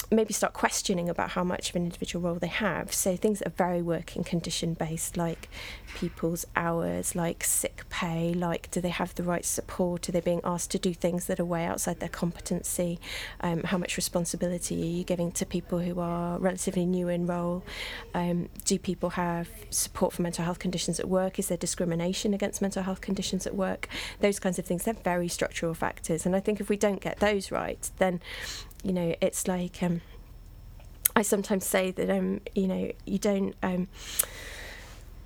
maybe 0.10 0.34
start 0.34 0.54
questioning 0.54 1.10
about 1.10 1.32
how 1.32 1.44
much 1.44 1.70
of 1.70 1.76
an 1.76 1.84
individual 1.84 2.24
role 2.24 2.40
they 2.40 2.48
have. 2.48 2.94
So 2.94 3.18
things 3.18 3.40
that 3.40 3.48
are 3.48 3.52
very 3.52 3.82
working 3.82 4.24
condition 4.24 4.74
based, 4.74 5.18
like 5.18 5.50
people's 5.96 6.46
hours, 6.56 7.16
like 7.16 7.44
sick 7.44 7.84
pay, 7.90 8.34
like 8.34 8.72
do 8.72 8.80
they 8.80 8.90
have 8.90 9.14
the 9.16 9.24
right 9.24 9.44
support? 9.44 10.08
Are 10.08 10.12
they 10.14 10.22
being 10.22 10.42
asked 10.44 10.72
to 10.72 10.80
do 10.80 10.94
things 10.94 11.28
that 11.28 11.40
are 11.40 11.46
way 11.46 11.66
outside 11.66 12.00
their 12.00 12.10
competency? 12.10 13.00
Um, 13.42 13.64
how 13.64 13.78
much 13.78 13.98
responsibility 13.98 14.82
are 14.82 14.98
you 14.98 15.04
giving 15.04 15.32
to 15.34 15.46
people 15.46 15.80
who 15.80 16.00
are 16.00 16.40
relatively 16.40 16.86
new 16.86 17.10
in 17.10 17.28
role? 17.28 17.64
Um, 18.14 18.50
do 18.64 18.80
people 18.80 19.12
have 19.12 19.50
support 19.70 20.14
for 20.14 20.22
mental 20.22 20.46
health 20.46 20.60
conditions 20.60 21.00
at 21.00 21.10
work? 21.10 21.38
Is 21.38 21.48
there 21.48 21.58
discrimination 21.58 22.34
against 22.34 22.62
mental 22.62 22.84
health 22.84 23.02
conditions 23.02 23.46
at 23.46 23.56
work? 23.56 23.90
Those 24.22 24.40
kinds 24.40 24.58
of 24.58 24.66
things, 24.66 24.86
they're 24.86 24.94
very 24.94 25.28
structural 25.28 25.74
factors. 25.74 26.26
And 26.26 26.34
I 26.34 26.40
think 26.40 26.62
if 26.62 26.70
we 26.70 26.78
don't 26.78 27.02
get 27.02 27.20
those 27.20 27.52
right, 27.52 27.90
then 27.98 28.22
you 28.88 28.94
know, 28.94 29.14
it's 29.20 29.50
like 29.50 29.84
um, 29.84 30.00
I 31.14 31.22
sometimes 31.22 31.66
say 31.66 31.92
that 31.92 32.10
um, 32.10 32.40
you 32.56 32.68
know, 32.68 32.92
you 33.06 33.20
don't 33.20 33.54
um, 33.62 33.90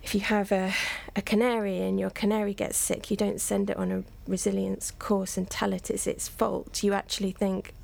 if 0.02 0.16
you 0.16 0.22
have 0.22 0.52
a, 0.52 0.74
a 1.16 1.22
canary 1.22 1.78
and 1.78 2.00
your 2.00 2.10
canary 2.10 2.56
gets 2.56 2.76
sick, 2.76 3.12
you 3.12 3.18
don't 3.18 3.40
send 3.40 3.70
it 3.70 3.78
on 3.78 3.92
a 3.92 4.04
resilience 4.28 4.90
course 4.90 5.38
and 5.38 5.48
tell 5.48 5.74
it 5.74 5.92
it's 5.92 6.08
its 6.08 6.28
fault. 6.28 6.82
You 6.82 6.94
actually 6.94 7.32
think 7.32 7.76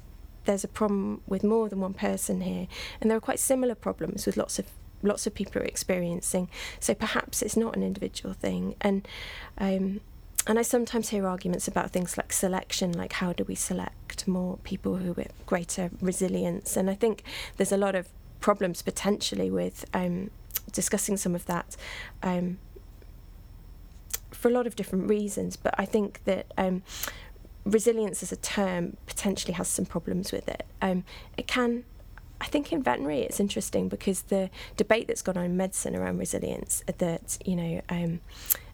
there's 0.46 0.64
a 0.64 0.68
problem 0.68 1.22
with 1.28 1.44
more 1.44 1.70
than 1.70 1.80
one 1.80 1.94
person 1.94 2.42
here, 2.42 2.68
and 3.00 3.12
there 3.12 3.18
are 3.18 3.22
quite 3.22 3.40
similar 3.40 3.76
problems 3.76 4.26
with 4.26 4.36
lots 4.36 4.58
of 4.58 4.66
lots 5.04 5.28
of 5.28 5.36
people 5.36 5.62
are 5.62 5.66
experiencing. 5.66 6.50
So 6.80 6.96
perhaps 6.96 7.44
it's 7.44 7.56
not 7.56 7.76
an 7.76 7.84
individual 7.84 8.34
thing, 8.34 8.74
and 8.82 9.08
um, 9.60 10.02
and 10.48 10.58
I 10.58 10.62
sometimes 10.62 11.10
hear 11.10 11.28
arguments 11.28 11.68
about 11.68 11.92
things 11.92 12.18
like 12.18 12.32
selection, 12.32 12.94
like 12.94 13.14
how 13.14 13.34
do 13.34 13.44
we 13.44 13.56
select 13.56 14.28
more 14.28 14.58
people 14.64 14.96
who 14.96 15.12
with 15.12 15.34
greater 15.46 15.92
resilience? 16.00 16.78
And 16.78 16.90
I 16.90 16.94
think 16.94 17.24
there's 17.58 17.74
a 17.74 17.78
lot 17.78 17.96
of 17.96 18.08
problems 18.40 18.82
potentially 18.82 19.52
with 19.52 19.84
um, 19.94 20.32
discussing 20.72 21.18
some 21.18 21.36
of 21.36 21.46
that 21.48 21.76
um, 22.24 22.60
for 24.32 24.48
a 24.48 24.52
lot 24.52 24.66
of 24.66 24.78
different 24.78 25.10
reasons. 25.10 25.58
But 25.58 25.76
I 25.78 25.84
think 25.84 26.22
that 26.24 26.46
um, 26.58 26.82
resilience 27.66 28.24
as 28.24 28.32
a 28.32 28.38
term 28.38 28.96
potentially 29.06 29.54
has 29.54 29.68
some 29.68 29.86
problems 29.86 30.32
with 30.32 30.48
it. 30.48 30.66
Um, 30.82 31.04
it 31.38 31.48
can 31.48 31.84
I 32.40 32.46
think 32.46 32.72
in 32.72 32.84
veterinary 32.84 33.22
it's 33.22 33.40
interesting 33.40 33.90
because 33.90 34.24
the 34.24 34.50
debate 34.76 35.08
that's 35.08 35.24
gone 35.24 35.38
on 35.38 35.46
in 35.46 35.58
medicine 35.58 35.96
around 35.96 36.20
resilience 36.20 36.84
that 36.86 37.38
you 37.46 37.56
know 37.56 37.82
um, 37.90 38.20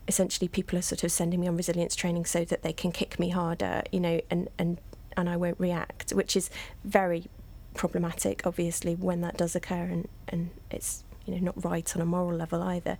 essentially 0.07 0.47
people 0.47 0.77
are 0.77 0.83
sort 0.83 1.03
of 1.03 1.11
sending 1.11 1.39
me 1.39 1.47
on 1.47 1.57
resilience 1.57 1.95
training 1.95 2.25
so 2.25 2.43
that 2.45 2.61
they 2.61 2.73
can 2.73 2.91
kick 2.91 3.19
me 3.19 3.29
harder, 3.29 3.83
you 3.91 3.99
know, 3.99 4.21
and 4.29 4.49
and 4.57 4.79
and 5.15 5.29
I 5.29 5.37
won't 5.37 5.59
react, 5.59 6.11
which 6.11 6.35
is 6.35 6.49
very 6.83 7.25
problematic, 7.73 8.45
obviously, 8.45 8.95
when 8.95 9.21
that 9.21 9.37
does 9.37 9.55
occur, 9.55 9.75
and 9.75 10.07
and 10.27 10.49
it's 10.69 11.03
you 11.25 11.35
know 11.35 11.39
not 11.41 11.63
right 11.63 11.95
on 11.95 12.01
a 12.01 12.05
moral 12.05 12.37
level 12.37 12.61
either. 12.61 12.97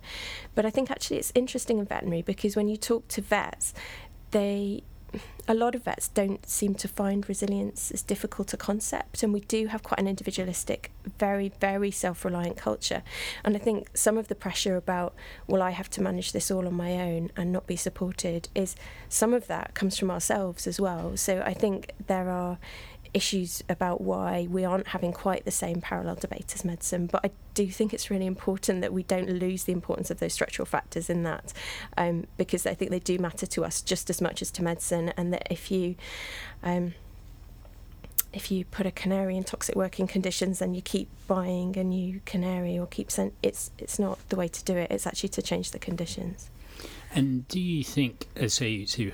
But 0.54 0.66
I 0.66 0.70
think 0.70 0.90
actually 0.90 1.18
it's 1.18 1.32
interesting 1.34 1.78
in 1.78 1.86
veterinary 1.86 2.22
because 2.22 2.56
when 2.56 2.68
you 2.68 2.76
talk 2.76 3.08
to 3.08 3.20
vets, 3.20 3.74
they 4.30 4.82
a 5.46 5.54
lot 5.54 5.74
of 5.74 5.84
vets 5.84 6.08
don't 6.08 6.48
seem 6.48 6.74
to 6.76 6.88
find 6.88 7.28
resilience 7.28 7.90
as 7.90 8.02
difficult 8.02 8.54
a 8.54 8.56
concept, 8.56 9.22
and 9.22 9.32
we 9.32 9.40
do 9.40 9.66
have 9.66 9.82
quite 9.82 10.00
an 10.00 10.08
individualistic, 10.08 10.90
very, 11.18 11.52
very 11.60 11.90
self 11.90 12.24
reliant 12.24 12.56
culture. 12.56 13.02
And 13.44 13.54
I 13.54 13.58
think 13.58 13.90
some 13.94 14.16
of 14.16 14.28
the 14.28 14.34
pressure 14.34 14.76
about, 14.76 15.14
well, 15.46 15.62
I 15.62 15.70
have 15.70 15.90
to 15.90 16.02
manage 16.02 16.32
this 16.32 16.50
all 16.50 16.66
on 16.66 16.74
my 16.74 16.92
own 16.94 17.30
and 17.36 17.52
not 17.52 17.66
be 17.66 17.76
supported, 17.76 18.48
is 18.54 18.74
some 19.08 19.34
of 19.34 19.46
that 19.48 19.74
comes 19.74 19.98
from 19.98 20.10
ourselves 20.10 20.66
as 20.66 20.80
well. 20.80 21.16
So 21.16 21.42
I 21.44 21.52
think 21.52 21.92
there 22.06 22.30
are 22.30 22.58
issues 23.14 23.62
about 23.68 24.00
why 24.00 24.46
we 24.50 24.64
aren't 24.64 24.88
having 24.88 25.12
quite 25.12 25.44
the 25.44 25.50
same 25.50 25.80
parallel 25.80 26.16
debate 26.16 26.52
as 26.54 26.64
medicine. 26.64 27.06
But 27.06 27.24
I 27.24 27.30
do 27.54 27.66
think 27.68 27.94
it's 27.94 28.10
really 28.10 28.26
important 28.26 28.80
that 28.80 28.92
we 28.92 29.04
don't 29.04 29.30
lose 29.30 29.64
the 29.64 29.72
importance 29.72 30.10
of 30.10 30.18
those 30.18 30.32
structural 30.32 30.66
factors 30.66 31.08
in 31.08 31.22
that, 31.22 31.52
um, 31.96 32.26
because 32.36 32.66
I 32.66 32.74
think 32.74 32.90
they 32.90 32.98
do 32.98 33.18
matter 33.18 33.46
to 33.46 33.64
us 33.64 33.80
just 33.80 34.10
as 34.10 34.20
much 34.20 34.42
as 34.42 34.50
to 34.52 34.62
medicine. 34.62 35.12
And 35.16 35.32
that 35.32 35.46
if 35.50 35.70
you 35.70 35.94
um, 36.62 36.94
if 38.32 38.50
you 38.50 38.64
put 38.64 38.84
a 38.84 38.90
canary 38.90 39.36
in 39.36 39.44
toxic 39.44 39.76
working 39.76 40.08
conditions 40.08 40.60
and 40.60 40.74
you 40.74 40.82
keep 40.82 41.08
buying 41.28 41.76
a 41.78 41.84
new 41.84 42.20
canary 42.26 42.76
or 42.76 42.86
keep 42.86 43.10
sent, 43.10 43.32
it's 43.42 43.70
it's 43.78 43.98
not 43.98 44.18
the 44.28 44.36
way 44.36 44.48
to 44.48 44.64
do 44.64 44.76
it. 44.76 44.90
It's 44.90 45.06
actually 45.06 45.30
to 45.30 45.42
change 45.42 45.70
the 45.70 45.78
conditions. 45.78 46.50
And 47.14 47.46
do 47.46 47.60
you 47.60 47.84
think, 47.84 48.26
so, 48.48 48.84
so 48.86 49.10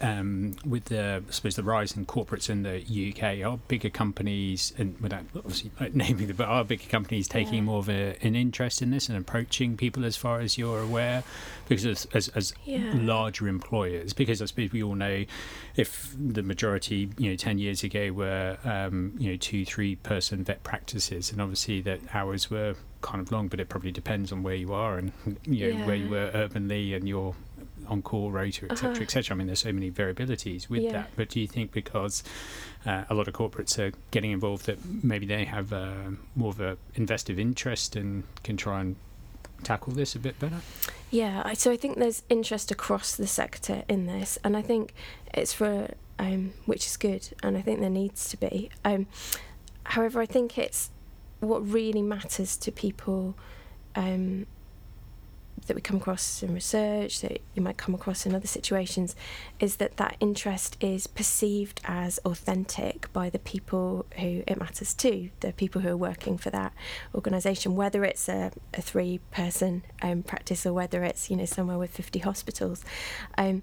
um, 0.00 0.56
with 0.64 0.86
the 0.86 1.22
I 1.26 1.30
suppose 1.30 1.56
the 1.56 1.62
rise 1.62 1.96
in 1.96 2.06
corporates 2.06 2.48
in 2.48 2.62
the 2.62 2.80
UK, 2.80 3.46
are 3.46 3.58
bigger 3.68 3.90
companies, 3.90 4.72
and 4.78 4.98
without 5.00 5.24
obviously 5.36 5.70
naming 5.92 6.26
them, 6.26 6.36
but 6.36 6.48
are 6.48 6.64
bigger 6.64 6.88
companies 6.88 7.28
taking 7.28 7.54
yeah. 7.54 7.62
more 7.62 7.78
of 7.78 7.88
a, 7.88 8.16
an 8.22 8.34
interest 8.34 8.82
in 8.82 8.90
this 8.90 9.08
and 9.08 9.18
approaching 9.18 9.76
people 9.76 10.04
as 10.04 10.16
far 10.16 10.40
as 10.40 10.56
you're 10.58 10.80
aware? 10.80 11.22
Because 11.68 11.86
as, 11.86 12.06
as, 12.12 12.28
as 12.28 12.54
yeah. 12.64 12.92
larger 12.94 13.48
employers, 13.48 14.12
because 14.12 14.42
I 14.42 14.46
suppose 14.46 14.72
we 14.72 14.82
all 14.82 14.94
know 14.94 15.24
if 15.76 16.14
the 16.18 16.42
majority, 16.42 17.10
you 17.18 17.30
know, 17.30 17.36
10 17.36 17.58
years 17.58 17.82
ago 17.82 18.12
were, 18.12 18.58
um, 18.64 19.14
you 19.18 19.30
know, 19.30 19.36
two, 19.36 19.64
three 19.64 19.96
person 19.96 20.44
vet 20.44 20.62
practices, 20.62 21.32
and 21.32 21.40
obviously 21.40 21.80
that 21.82 22.00
hours 22.14 22.50
were 22.50 22.74
kind 23.00 23.20
of 23.20 23.30
long, 23.30 23.48
but 23.48 23.60
it 23.60 23.68
probably 23.68 23.92
depends 23.92 24.32
on 24.32 24.42
where 24.42 24.54
you 24.54 24.72
are 24.72 24.96
and 24.96 25.12
you 25.44 25.70
know, 25.70 25.78
yeah. 25.78 25.86
where 25.86 25.96
you 25.96 26.08
were 26.08 26.30
urbanly 26.34 26.94
and 26.94 27.08
your 27.08 27.34
on 27.88 28.02
call 28.02 28.30
rota, 28.30 28.66
etc., 28.70 28.90
uh-huh. 28.90 29.02
etc. 29.02 29.34
I 29.34 29.38
mean, 29.38 29.46
there's 29.46 29.60
so 29.60 29.72
many 29.72 29.90
variabilities 29.90 30.68
with 30.68 30.82
yeah. 30.82 30.92
that. 30.92 31.10
But 31.16 31.28
do 31.30 31.40
you 31.40 31.46
think 31.46 31.72
because 31.72 32.22
uh, 32.86 33.04
a 33.08 33.14
lot 33.14 33.28
of 33.28 33.34
corporates 33.34 33.78
are 33.78 33.92
getting 34.10 34.30
involved 34.30 34.66
that 34.66 34.78
maybe 34.84 35.26
they 35.26 35.44
have 35.44 35.72
uh, 35.72 35.94
more 36.36 36.50
of 36.50 36.60
an 36.60 36.76
invested 36.94 37.38
interest 37.38 37.96
and 37.96 38.24
can 38.42 38.56
try 38.56 38.80
and 38.80 38.96
tackle 39.62 39.92
this 39.92 40.14
a 40.14 40.18
bit 40.18 40.38
better? 40.38 40.60
Yeah, 41.10 41.52
so 41.54 41.70
I 41.70 41.76
think 41.76 41.98
there's 41.98 42.22
interest 42.28 42.70
across 42.70 43.16
the 43.16 43.26
sector 43.26 43.84
in 43.88 44.06
this, 44.06 44.38
and 44.44 44.56
I 44.56 44.62
think 44.62 44.94
it's 45.32 45.52
for 45.52 45.88
um, 46.18 46.52
which 46.66 46.86
is 46.86 46.96
good, 46.96 47.28
and 47.42 47.56
I 47.56 47.60
think 47.60 47.80
there 47.80 47.90
needs 47.90 48.28
to 48.30 48.36
be. 48.36 48.70
Um, 48.84 49.06
however, 49.84 50.20
I 50.20 50.26
think 50.26 50.58
it's 50.58 50.90
what 51.40 51.68
really 51.68 52.02
matters 52.02 52.56
to 52.58 52.72
people 52.72 53.36
um, 53.94 54.46
that 55.66 55.74
we 55.74 55.80
come 55.80 55.96
across 55.96 56.42
in 56.42 56.52
research, 56.52 57.20
that 57.20 57.40
you 57.54 57.62
might 57.62 57.76
come 57.76 57.94
across 57.94 58.26
in 58.26 58.34
other 58.34 58.46
situations, 58.46 59.16
is 59.60 59.76
that 59.76 59.96
that 59.96 60.16
interest 60.20 60.76
is 60.80 61.06
perceived 61.06 61.80
as 61.84 62.18
authentic 62.24 63.12
by 63.12 63.30
the 63.30 63.38
people 63.38 64.06
who 64.18 64.42
it 64.46 64.58
matters 64.58 64.92
to, 64.94 65.30
the 65.40 65.52
people 65.52 65.80
who 65.80 65.88
are 65.88 65.96
working 65.96 66.36
for 66.36 66.50
that 66.50 66.72
organisation, 67.14 67.76
whether 67.76 68.04
it's 68.04 68.28
a, 68.28 68.52
a 68.74 68.82
three 68.82 69.20
person 69.30 69.82
um, 70.02 70.22
practice 70.22 70.66
or 70.66 70.72
whether 70.72 71.02
it's 71.04 71.30
you 71.30 71.36
know 71.36 71.46
somewhere 71.46 71.78
with 71.78 71.90
50 71.90 72.18
hospitals. 72.20 72.84
Um, 73.38 73.62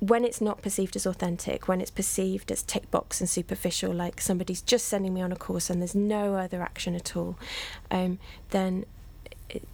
when 0.00 0.24
it's 0.24 0.40
not 0.40 0.60
perceived 0.60 0.96
as 0.96 1.06
authentic, 1.06 1.66
when 1.66 1.80
it's 1.80 1.90
perceived 1.90 2.52
as 2.52 2.62
tick 2.62 2.90
box 2.90 3.20
and 3.20 3.30
superficial, 3.30 3.92
like 3.92 4.20
somebody's 4.20 4.60
just 4.60 4.86
sending 4.86 5.14
me 5.14 5.22
on 5.22 5.32
a 5.32 5.36
course 5.36 5.70
and 5.70 5.80
there's 5.80 5.94
no 5.94 6.34
other 6.34 6.60
action 6.60 6.94
at 6.94 7.16
all, 7.16 7.38
um, 7.90 8.18
then 8.50 8.84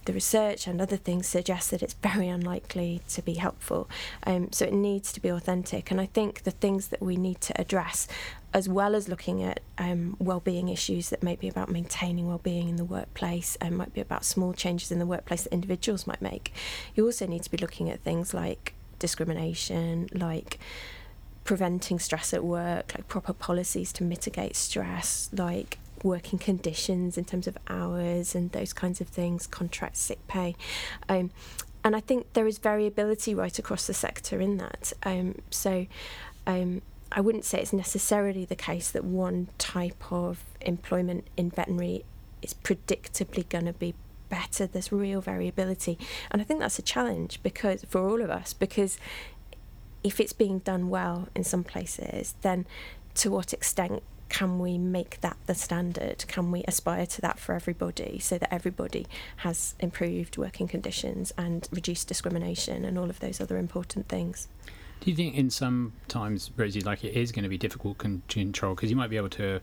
the 0.05 0.13
research 0.13 0.67
and 0.67 0.81
other 0.81 0.97
things 0.97 1.27
suggest 1.27 1.71
that 1.71 1.81
it's 1.81 1.93
very 2.03 2.27
unlikely 2.27 3.01
to 3.09 3.21
be 3.21 3.35
helpful. 3.35 3.89
Um, 4.23 4.51
so 4.51 4.65
it 4.65 4.73
needs 4.73 5.11
to 5.13 5.19
be 5.19 5.29
authentic. 5.29 5.91
And 5.91 5.99
I 5.99 6.07
think 6.07 6.43
the 6.43 6.51
things 6.51 6.87
that 6.87 7.01
we 7.01 7.15
need 7.17 7.41
to 7.41 7.59
address, 7.59 8.07
as 8.53 8.67
well 8.67 8.95
as 8.95 9.07
looking 9.07 9.41
at 9.43 9.61
um, 9.77 10.17
well-being 10.19 10.69
issues 10.69 11.09
that 11.09 11.23
may 11.23 11.35
be 11.35 11.47
about 11.47 11.69
maintaining 11.69 12.27
well-being 12.27 12.69
in 12.69 12.75
the 12.75 12.85
workplace, 12.85 13.57
and 13.61 13.77
might 13.77 13.93
be 13.93 14.01
about 14.01 14.25
small 14.25 14.53
changes 14.53 14.91
in 14.91 14.99
the 14.99 15.05
workplace 15.05 15.43
that 15.43 15.53
individuals 15.53 16.05
might 16.05 16.21
make. 16.21 16.53
You 16.95 17.05
also 17.05 17.25
need 17.25 17.43
to 17.43 17.51
be 17.51 17.57
looking 17.57 17.89
at 17.89 18.01
things 18.01 18.33
like 18.33 18.73
discrimination, 18.99 20.09
like 20.13 20.59
preventing 21.43 21.99
stress 21.99 22.33
at 22.33 22.43
work, 22.43 22.93
like 22.95 23.07
proper 23.07 23.33
policies 23.33 23.91
to 23.93 24.03
mitigate 24.03 24.55
stress, 24.55 25.29
like 25.33 25.79
working 26.03 26.39
conditions 26.39 27.17
in 27.17 27.25
terms 27.25 27.47
of 27.47 27.57
hours 27.67 28.35
and 28.35 28.51
those 28.51 28.73
kinds 28.73 29.01
of 29.01 29.07
things, 29.07 29.47
contract 29.47 29.97
sick 29.97 30.25
pay. 30.27 30.55
Um, 31.09 31.31
and 31.83 31.95
I 31.95 31.99
think 31.99 32.33
there 32.33 32.47
is 32.47 32.57
variability 32.57 33.33
right 33.33 33.57
across 33.57 33.87
the 33.87 33.93
sector 33.93 34.39
in 34.39 34.57
that. 34.57 34.93
Um, 35.03 35.41
so 35.49 35.87
um, 36.45 36.81
I 37.11 37.21
wouldn't 37.21 37.45
say 37.45 37.59
it's 37.59 37.73
necessarily 37.73 38.45
the 38.45 38.55
case 38.55 38.91
that 38.91 39.03
one 39.03 39.47
type 39.57 40.11
of 40.11 40.43
employment 40.61 41.27
in 41.35 41.49
veterinary 41.49 42.05
is 42.41 42.53
predictably 42.53 43.47
going 43.49 43.65
to 43.65 43.73
be 43.73 43.93
better. 44.29 44.67
There's 44.67 44.91
real 44.91 45.21
variability, 45.21 45.97
and 46.29 46.41
I 46.41 46.45
think 46.45 46.59
that's 46.59 46.79
a 46.79 46.83
challenge 46.83 47.39
because 47.43 47.83
for 47.89 48.07
all 48.07 48.21
of 48.21 48.29
us 48.29 48.53
because 48.53 48.97
if 50.03 50.19
it's 50.19 50.33
being 50.33 50.59
done 50.59 50.89
well 50.89 51.27
in 51.35 51.43
some 51.43 51.63
places, 51.63 52.35
then 52.41 52.65
to 53.15 53.29
what 53.29 53.53
extent 53.53 54.01
can 54.31 54.59
we 54.59 54.77
make 54.77 55.19
that 55.19 55.35
the 55.45 55.53
standard? 55.53 56.23
Can 56.29 56.51
we 56.51 56.63
aspire 56.65 57.05
to 57.05 57.21
that 57.21 57.37
for 57.37 57.53
everybody 57.53 58.17
so 58.17 58.37
that 58.37 58.51
everybody 58.51 59.05
has 59.37 59.75
improved 59.81 60.37
working 60.37 60.69
conditions 60.69 61.33
and 61.37 61.67
reduced 61.69 62.07
discrimination 62.07 62.85
and 62.85 62.97
all 62.97 63.09
of 63.09 63.19
those 63.19 63.41
other 63.41 63.57
important 63.57 64.07
things? 64.07 64.47
Do 65.01 65.09
you 65.09 65.17
think 65.17 65.35
in 65.35 65.49
some 65.49 65.91
times, 66.07 66.49
Rosie, 66.55 66.79
like 66.79 67.03
it 67.03 67.13
is 67.13 67.33
going 67.33 67.43
to 67.43 67.49
be 67.49 67.57
difficult 67.57 67.99
to 67.99 68.21
control 68.29 68.73
because 68.73 68.89
you 68.89 68.95
might 68.95 69.09
be 69.09 69.17
able 69.17 69.31
to 69.31 69.59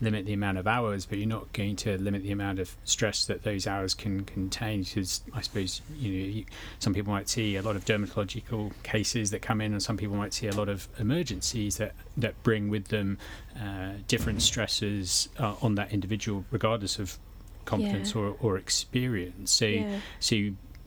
limit 0.00 0.26
the 0.26 0.32
amount 0.32 0.58
of 0.58 0.66
hours, 0.66 1.06
but 1.06 1.18
you're 1.18 1.28
not 1.28 1.52
going 1.52 1.76
to 1.76 1.98
limit 1.98 2.22
the 2.22 2.30
amount 2.30 2.58
of 2.58 2.76
stress 2.84 3.24
that 3.26 3.42
those 3.42 3.66
hours 3.66 3.94
can 3.94 4.24
contain? 4.24 4.82
Because 4.82 5.22
I 5.34 5.40
suppose 5.40 5.80
you 5.98 6.12
know 6.12 6.26
you, 6.36 6.44
some 6.78 6.94
people 6.94 7.12
might 7.12 7.28
see 7.28 7.56
a 7.56 7.62
lot 7.62 7.76
of 7.76 7.84
dermatological 7.84 8.72
cases 8.82 9.30
that 9.30 9.42
come 9.42 9.60
in, 9.60 9.72
and 9.72 9.82
some 9.82 9.96
people 9.96 10.16
might 10.16 10.34
see 10.34 10.46
a 10.46 10.54
lot 10.54 10.68
of 10.68 10.88
emergencies 10.98 11.76
that 11.78 11.92
that 12.16 12.40
bring 12.42 12.68
with 12.68 12.88
them 12.88 13.18
uh, 13.60 13.92
different 14.06 14.42
stresses 14.42 15.28
uh, 15.38 15.54
on 15.62 15.74
that 15.76 15.92
individual, 15.92 16.44
regardless 16.50 16.98
of 16.98 17.18
competence 17.64 18.14
yeah. 18.14 18.22
or, 18.22 18.36
or 18.40 18.56
experience. 18.56 19.52
So, 19.52 19.66
yeah. 19.66 19.98
so 20.20 20.36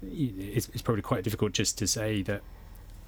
it's, 0.04 0.67
it's 0.69 0.82
probably 0.82 1.04
quite 1.04 1.24
difficult 1.24 1.54
just 1.54 1.78
to 1.78 1.88
say 1.88 2.24
that 2.24 2.41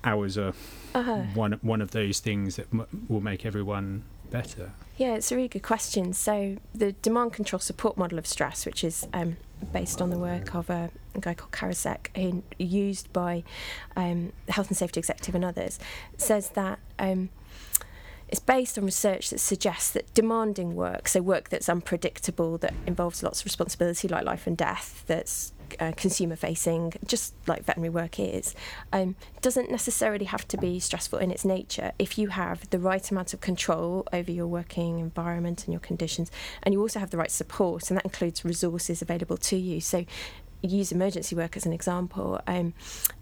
hours 0.04 0.38
are 0.38 0.54
uh-huh. 0.94 1.22
one 1.34 1.54
one 1.62 1.82
of 1.82 1.92
those 1.92 2.20
things 2.20 2.58
that 2.58 2.68
m- 2.74 2.86
will 3.08 3.22
make 3.22 3.46
everyone 3.46 4.04
better? 4.34 4.72
Yeah, 4.98 5.16
it's 5.16 5.32
a 5.32 5.36
really 5.36 5.48
good 5.48 5.64
question. 5.64 6.12
So 6.12 6.58
the 6.76 6.92
demand 6.92 7.34
control 7.34 7.60
support 7.60 7.98
model 7.98 8.18
of 8.18 8.28
stress, 8.28 8.66
which 8.66 8.84
is 8.84 9.08
um, 9.14 9.38
based 9.72 10.02
on 10.02 10.10
the 10.10 10.18
work 10.18 10.54
of 10.56 10.70
a, 10.70 10.90
guy 11.20 11.36
called 11.36 11.52
Karasek, 11.52 12.08
who 12.18 12.44
used 12.58 13.14
by 13.14 13.44
um, 13.96 14.34
the 14.48 14.54
Health 14.54 14.68
and 14.68 14.78
Safety 14.78 15.00
Executive 15.00 15.36
and 15.36 15.46
others, 15.46 15.80
says 16.18 16.50
that. 16.50 16.80
Um, 17.00 17.30
it's 18.30 18.40
based 18.40 18.80
on 18.80 18.86
research 18.86 19.30
that 19.30 19.40
suggests 19.40 19.92
that 19.92 20.12
demanding 20.16 20.74
work, 20.74 21.08
so 21.08 21.22
work 21.22 21.50
that's 21.50 21.70
unpredictable, 21.70 22.58
that 22.58 22.74
involves 22.88 23.22
lots 23.22 23.42
of 23.42 23.46
responsibility, 23.46 24.08
like 24.08 24.26
life 24.26 24.48
and 24.48 24.58
death, 24.58 25.04
that's 25.06 25.53
uh, 25.80 25.92
consumer 25.96 26.36
facing, 26.36 26.94
just 27.06 27.34
like 27.48 27.64
veterinary 27.64 27.90
work 27.90 28.20
is, 28.20 28.56
um, 28.92 29.16
doesn't 29.42 29.70
necessarily 29.70 30.26
have 30.26 30.48
to 30.48 30.58
be 30.58 30.80
stressful 30.80 31.20
in 31.20 31.32
its 31.32 31.44
nature 31.46 31.92
if 31.98 32.18
you 32.18 32.28
have 32.30 32.70
the 32.70 32.80
right 32.80 33.10
amount 33.12 33.34
of 33.34 33.42
control 33.42 34.08
over 34.12 34.32
your 34.32 34.48
working 34.48 35.00
environment 35.00 35.66
and 35.66 35.74
your 35.74 35.80
conditions, 35.80 36.32
and 36.64 36.74
you 36.74 36.82
also 36.82 37.00
have 37.00 37.10
the 37.10 37.18
right 37.18 37.32
support, 37.32 37.90
and 37.90 37.98
that 37.98 38.06
includes 38.06 38.46
resources 38.46 39.02
available 39.02 39.38
to 39.38 39.58
you. 39.58 39.82
So 39.82 40.06
use 40.62 40.94
emergency 40.94 41.36
work 41.36 41.58
as 41.58 41.66
an 41.66 41.74
example, 41.74 42.40
um, 42.48 42.74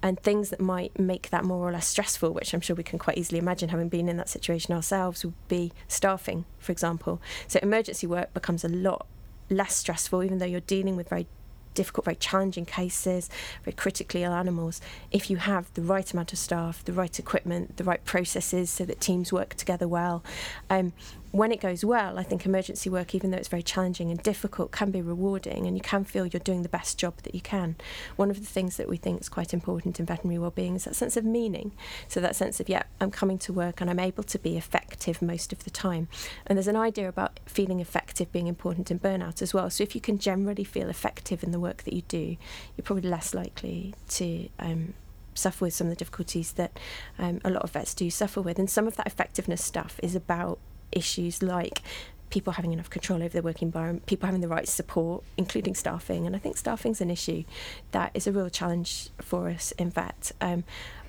and 0.03 0.19
things 0.19 0.51
that 0.51 0.59
might 0.59 0.99
make 0.99 1.31
that 1.31 1.43
more 1.43 1.67
or 1.67 1.71
less 1.71 1.87
stressful, 1.87 2.31
which 2.31 2.53
I'm 2.53 2.61
sure 2.61 2.75
we 2.75 2.83
can 2.83 2.99
quite 2.99 3.17
easily 3.17 3.39
imagine 3.39 3.69
having 3.69 3.89
been 3.89 4.07
in 4.07 4.17
that 4.17 4.29
situation 4.29 4.75
ourselves, 4.75 5.25
would 5.25 5.33
be 5.47 5.71
staffing, 5.87 6.45
for 6.59 6.71
example. 6.71 7.19
So 7.47 7.59
emergency 7.63 8.05
work 8.05 8.33
becomes 8.33 8.63
a 8.63 8.69
lot 8.69 9.07
less 9.49 9.75
stressful, 9.75 10.23
even 10.23 10.37
though 10.37 10.45
you're 10.45 10.61
dealing 10.61 10.95
with 10.95 11.09
very 11.09 11.25
difficult, 11.73 12.05
very 12.05 12.15
challenging 12.15 12.65
cases, 12.65 13.29
very 13.63 13.75
critically 13.75 14.23
ill 14.23 14.33
animals, 14.33 14.81
if 15.11 15.29
you 15.29 15.37
have 15.37 15.73
the 15.73 15.81
right 15.81 16.11
amount 16.13 16.33
of 16.33 16.39
staff, 16.39 16.83
the 16.83 16.93
right 16.93 17.17
equipment, 17.19 17.77
the 17.77 17.83
right 17.83 18.03
processes 18.05 18.69
so 18.69 18.85
that 18.85 18.99
teams 18.99 19.31
work 19.31 19.55
together 19.55 19.87
well, 19.87 20.23
um, 20.69 20.93
when 21.31 21.51
it 21.51 21.61
goes 21.61 21.85
well, 21.85 22.19
I 22.19 22.23
think 22.23 22.45
emergency 22.45 22.89
work, 22.89 23.15
even 23.15 23.31
though 23.31 23.37
it's 23.37 23.47
very 23.47 23.63
challenging 23.63 24.11
and 24.11 24.21
difficult, 24.21 24.71
can 24.71 24.91
be 24.91 25.01
rewarding 25.01 25.65
and 25.65 25.77
you 25.77 25.81
can 25.81 26.03
feel 26.03 26.25
you're 26.25 26.41
doing 26.41 26.61
the 26.61 26.69
best 26.69 26.97
job 26.97 27.15
that 27.23 27.33
you 27.33 27.39
can. 27.39 27.75
One 28.17 28.29
of 28.29 28.39
the 28.39 28.45
things 28.45 28.75
that 28.77 28.89
we 28.89 28.97
think 28.97 29.21
is 29.21 29.29
quite 29.29 29.53
important 29.53 29.99
in 29.99 30.05
veterinary 30.05 30.39
wellbeing 30.39 30.75
is 30.75 30.83
that 30.83 30.95
sense 30.95 31.15
of 31.15 31.23
meaning. 31.23 31.71
So, 32.09 32.19
that 32.19 32.35
sense 32.35 32.59
of, 32.59 32.67
yeah, 32.67 32.83
I'm 32.99 33.11
coming 33.11 33.37
to 33.39 33.53
work 33.53 33.79
and 33.79 33.89
I'm 33.89 33.99
able 33.99 34.23
to 34.23 34.39
be 34.39 34.57
effective 34.57 35.21
most 35.21 35.53
of 35.53 35.63
the 35.63 35.69
time. 35.69 36.09
And 36.45 36.57
there's 36.57 36.67
an 36.67 36.75
idea 36.75 37.07
about 37.07 37.39
feeling 37.45 37.79
effective 37.79 38.31
being 38.31 38.47
important 38.47 38.91
in 38.91 38.99
burnout 38.99 39.41
as 39.41 39.53
well. 39.53 39.69
So, 39.69 39.83
if 39.83 39.95
you 39.95 40.01
can 40.01 40.17
generally 40.17 40.65
feel 40.65 40.89
effective 40.89 41.43
in 41.43 41.51
the 41.51 41.59
work 41.59 41.83
that 41.83 41.93
you 41.93 42.01
do, 42.03 42.35
you're 42.75 42.83
probably 42.83 43.09
less 43.09 43.33
likely 43.33 43.95
to. 44.09 44.49
Um, 44.59 44.93
suffer 45.33 45.63
with 45.63 45.73
some 45.73 45.87
of 45.87 45.91
the 45.91 45.95
difficulties 45.95 46.51
that 46.51 46.77
um, 47.17 47.39
a 47.45 47.49
lot 47.49 47.63
of 47.63 47.71
vets 47.71 47.93
do 47.93 48.09
suffer 48.09 48.41
with. 48.41 48.59
And 48.59 48.69
some 48.69 48.85
of 48.85 48.97
that 48.97 49.07
effectiveness 49.07 49.63
stuff 49.63 49.97
is 50.03 50.13
about 50.13 50.59
issues 50.91 51.41
like 51.41 51.81
people 52.29 52.53
having 52.53 52.71
enough 52.71 52.89
control 52.89 53.21
over 53.21 53.29
their 53.29 53.41
working 53.41 53.67
environment, 53.67 54.05
people 54.05 54.25
having 54.25 54.41
the 54.41 54.47
right 54.47 54.67
support, 54.67 55.23
including 55.37 55.75
staffing. 55.75 56.25
And 56.25 56.35
I 56.35 56.39
think 56.39 56.57
staffing's 56.57 57.01
an 57.01 57.09
issue 57.09 57.43
that 57.91 58.11
is 58.13 58.25
a 58.25 58.31
real 58.31 58.49
challenge 58.49 59.09
for 59.21 59.49
us 59.49 59.71
in 59.73 59.91
fact, 59.91 60.31
Um, 60.41 60.63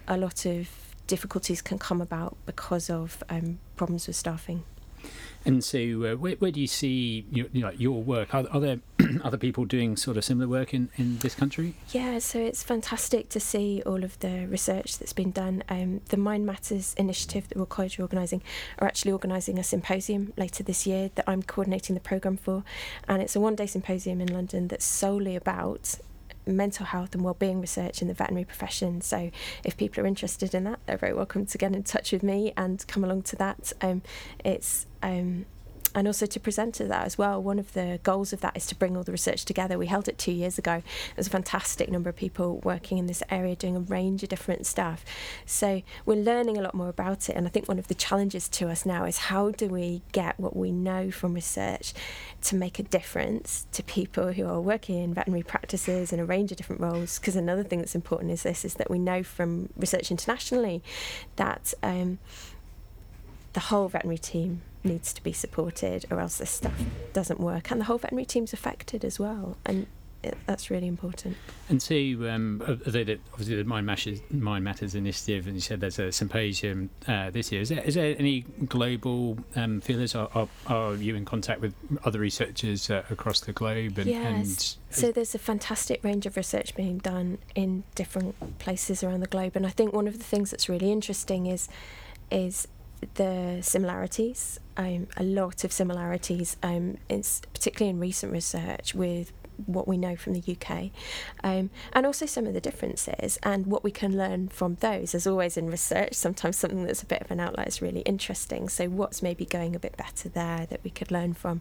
a 0.08 0.16
lot 0.16 0.44
of 0.46 0.68
difficulties 1.06 1.62
can 1.62 1.78
come 1.78 2.00
about 2.00 2.36
because 2.44 2.90
of 2.90 3.22
um, 3.28 3.58
problems 3.76 4.06
with 4.06 4.16
staffing. 4.16 4.64
And 5.44 5.64
so, 5.64 5.78
uh, 5.78 6.16
where, 6.16 6.34
where 6.36 6.50
do 6.50 6.60
you 6.60 6.66
see 6.66 7.26
your, 7.30 7.46
you 7.52 7.62
know, 7.62 7.70
your 7.70 8.02
work? 8.02 8.32
Are, 8.34 8.46
are 8.52 8.60
there 8.60 8.80
other 9.24 9.36
people 9.36 9.64
doing 9.64 9.96
sort 9.96 10.16
of 10.16 10.24
similar 10.24 10.48
work 10.48 10.72
in, 10.72 10.88
in 10.96 11.18
this 11.18 11.34
country? 11.34 11.74
Yeah, 11.90 12.20
so 12.20 12.38
it's 12.38 12.62
fantastic 12.62 13.28
to 13.30 13.40
see 13.40 13.82
all 13.84 14.04
of 14.04 14.18
the 14.20 14.46
research 14.46 14.98
that's 14.98 15.12
been 15.12 15.32
done. 15.32 15.64
Um, 15.68 16.00
the 16.10 16.16
Mind 16.16 16.46
Matters 16.46 16.94
initiative 16.96 17.48
that 17.48 17.56
Royal 17.56 17.66
College 17.66 17.98
are 17.98 18.02
organising 18.02 18.42
are 18.78 18.86
actually 18.86 19.12
organising 19.12 19.58
a 19.58 19.64
symposium 19.64 20.32
later 20.36 20.62
this 20.62 20.86
year 20.86 21.10
that 21.16 21.24
I'm 21.28 21.42
coordinating 21.42 21.94
the 21.94 22.00
programme 22.00 22.36
for. 22.36 22.62
And 23.08 23.20
it's 23.20 23.34
a 23.34 23.40
one 23.40 23.56
day 23.56 23.66
symposium 23.66 24.20
in 24.20 24.32
London 24.32 24.68
that's 24.68 24.84
solely 24.84 25.34
about 25.34 25.96
mental 26.46 26.86
health 26.86 27.14
and 27.14 27.22
wellbeing 27.22 27.60
research 27.60 28.02
in 28.02 28.08
the 28.08 28.14
veterinary 28.14 28.44
profession. 28.44 29.00
So, 29.00 29.30
if 29.64 29.76
people 29.76 30.02
are 30.02 30.06
interested 30.06 30.54
in 30.54 30.64
that, 30.64 30.80
they're 30.86 30.96
very 30.96 31.14
welcome 31.14 31.46
to 31.46 31.58
get 31.58 31.74
in 31.74 31.82
touch 31.82 32.12
with 32.12 32.22
me 32.22 32.52
and 32.56 32.84
come 32.86 33.04
along 33.04 33.22
to 33.22 33.36
that. 33.36 33.72
Um, 33.80 34.02
it's 34.44 34.86
um, 35.02 35.46
and 35.94 36.06
also 36.06 36.26
to 36.26 36.40
present 36.40 36.74
to 36.76 36.84
that 36.84 37.04
as 37.04 37.18
well. 37.18 37.42
One 37.42 37.58
of 37.58 37.72
the 37.72 38.00
goals 38.02 38.32
of 38.32 38.40
that 38.40 38.56
is 38.56 38.66
to 38.66 38.74
bring 38.74 38.96
all 38.96 39.02
the 39.02 39.12
research 39.12 39.44
together. 39.44 39.78
We 39.78 39.86
held 39.86 40.08
it 40.08 40.18
two 40.18 40.32
years 40.32 40.58
ago. 40.58 40.82
There's 41.14 41.26
a 41.26 41.30
fantastic 41.30 41.90
number 41.90 42.08
of 42.10 42.16
people 42.16 42.58
working 42.60 42.98
in 42.98 43.06
this 43.06 43.22
area 43.30 43.56
doing 43.56 43.76
a 43.76 43.80
range 43.80 44.22
of 44.22 44.28
different 44.28 44.66
stuff. 44.66 45.04
So 45.46 45.82
we're 46.06 46.16
learning 46.22 46.56
a 46.56 46.62
lot 46.62 46.74
more 46.74 46.88
about 46.88 47.28
it. 47.28 47.36
And 47.36 47.46
I 47.46 47.50
think 47.50 47.68
one 47.68 47.78
of 47.78 47.88
the 47.88 47.94
challenges 47.94 48.48
to 48.50 48.68
us 48.68 48.86
now 48.86 49.04
is 49.04 49.18
how 49.18 49.50
do 49.50 49.68
we 49.68 50.02
get 50.12 50.38
what 50.38 50.56
we 50.56 50.72
know 50.72 51.10
from 51.10 51.34
research 51.34 51.92
to 52.42 52.56
make 52.56 52.78
a 52.78 52.82
difference 52.82 53.66
to 53.72 53.82
people 53.82 54.32
who 54.32 54.46
are 54.46 54.60
working 54.60 55.02
in 55.02 55.14
veterinary 55.14 55.42
practices 55.42 56.12
in 56.12 56.20
a 56.20 56.24
range 56.24 56.50
of 56.50 56.56
different 56.56 56.80
roles? 56.80 57.18
Because 57.18 57.36
another 57.36 57.62
thing 57.62 57.78
that's 57.78 57.94
important 57.94 58.32
is 58.32 58.42
this 58.42 58.64
is 58.64 58.74
that 58.74 58.90
we 58.90 58.98
know 58.98 59.22
from 59.22 59.68
research 59.76 60.10
internationally 60.10 60.82
that 61.36 61.74
um, 61.82 62.18
the 63.52 63.60
whole 63.60 63.88
veterinary 63.88 64.18
team 64.18 64.62
needs 64.84 65.12
to 65.12 65.22
be 65.22 65.32
supported 65.32 66.04
or 66.10 66.20
else 66.20 66.38
this 66.38 66.50
stuff 66.50 66.80
doesn't 67.12 67.40
work 67.40 67.70
and 67.70 67.80
the 67.80 67.84
whole 67.84 67.98
veterinary 67.98 68.26
team's 68.26 68.52
affected 68.52 69.04
as 69.04 69.18
well 69.18 69.56
and 69.64 69.86
it, 70.22 70.38
that's 70.46 70.70
really 70.70 70.86
important. 70.86 71.36
And 71.68 71.82
so, 71.82 71.94
um, 71.94 72.62
obviously, 72.66 73.56
the 73.56 73.64
Mind 73.64 73.86
Matters, 73.86 74.20
Mind 74.30 74.64
Matters 74.64 74.94
initiative, 74.94 75.46
and 75.46 75.56
you 75.56 75.60
said 75.60 75.80
there's 75.80 75.98
a 75.98 76.12
symposium 76.12 76.90
uh, 77.08 77.30
this 77.30 77.50
year. 77.50 77.62
Is 77.62 77.70
there, 77.70 77.82
is 77.82 77.94
there 77.94 78.14
any 78.18 78.42
global 78.68 79.38
um, 79.56 79.80
feelers? 79.80 80.14
Are, 80.14 80.28
are, 80.34 80.48
are, 80.68 80.94
you 80.94 81.16
in 81.16 81.24
contact 81.24 81.60
with 81.60 81.74
other 82.04 82.20
researchers 82.20 82.88
uh, 82.88 83.02
across 83.10 83.40
the 83.40 83.52
globe? 83.52 83.98
And, 83.98 84.06
yes. 84.06 84.76
And 84.88 84.94
so 84.96 85.12
there's 85.12 85.34
a 85.34 85.38
fantastic 85.40 86.04
range 86.04 86.26
of 86.26 86.36
research 86.36 86.74
being 86.76 86.98
done 86.98 87.38
in 87.54 87.82
different 87.94 88.58
places 88.58 89.02
around 89.02 89.20
the 89.20 89.26
globe, 89.26 89.56
and 89.56 89.66
I 89.66 89.70
think 89.70 89.92
one 89.92 90.06
of 90.06 90.18
the 90.18 90.24
things 90.24 90.50
that's 90.50 90.68
really 90.68 90.92
interesting 90.92 91.46
is 91.46 91.68
is 92.30 92.68
the 93.14 93.58
similarities, 93.62 94.60
um, 94.76 95.08
a 95.16 95.22
lot 95.22 95.64
of 95.64 95.72
similarities, 95.72 96.56
um, 96.62 96.96
particularly 97.08 97.90
in 97.90 98.00
recent 98.00 98.32
research 98.32 98.94
with 98.94 99.32
what 99.66 99.86
we 99.86 99.96
know 99.96 100.16
from 100.16 100.32
the 100.32 100.56
UK, 100.56 100.90
um, 101.44 101.70
and 101.92 102.06
also 102.06 102.26
some 102.26 102.46
of 102.46 102.54
the 102.54 102.60
differences 102.60 103.38
and 103.42 103.66
what 103.66 103.84
we 103.84 103.90
can 103.90 104.16
learn 104.16 104.48
from 104.48 104.76
those. 104.76 105.14
As 105.14 105.26
always 105.26 105.56
in 105.56 105.68
research, 105.68 106.14
sometimes 106.14 106.56
something 106.56 106.84
that's 106.84 107.02
a 107.02 107.06
bit 107.06 107.20
of 107.22 107.30
an 107.30 107.40
outlier 107.40 107.66
is 107.66 107.82
really 107.82 108.00
interesting. 108.00 108.68
So, 108.68 108.88
what's 108.88 109.22
maybe 109.22 109.44
going 109.44 109.76
a 109.76 109.78
bit 109.78 109.96
better 109.96 110.28
there 110.28 110.66
that 110.66 110.82
we 110.82 110.90
could 110.90 111.10
learn 111.10 111.34
from? 111.34 111.60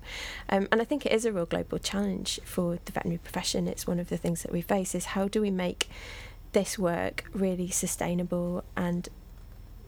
Um, 0.49 0.67
and 0.71 0.81
I 0.81 0.85
think 0.85 1.05
it 1.05 1.11
is 1.11 1.25
a 1.25 1.33
real 1.33 1.45
global 1.45 1.79
challenge 1.79 2.39
for 2.43 2.79
the 2.85 2.91
veterinary 2.91 3.19
profession. 3.19 3.67
It's 3.67 3.87
one 3.87 3.99
of 3.99 4.09
the 4.09 4.17
things 4.17 4.43
that 4.43 4.51
we 4.51 4.61
face 4.61 4.95
is 4.95 5.05
how 5.05 5.27
do 5.27 5.41
we 5.41 5.51
make 5.51 5.89
this 6.53 6.77
work 6.77 7.25
really 7.33 7.69
sustainable 7.69 8.63
and 8.75 9.07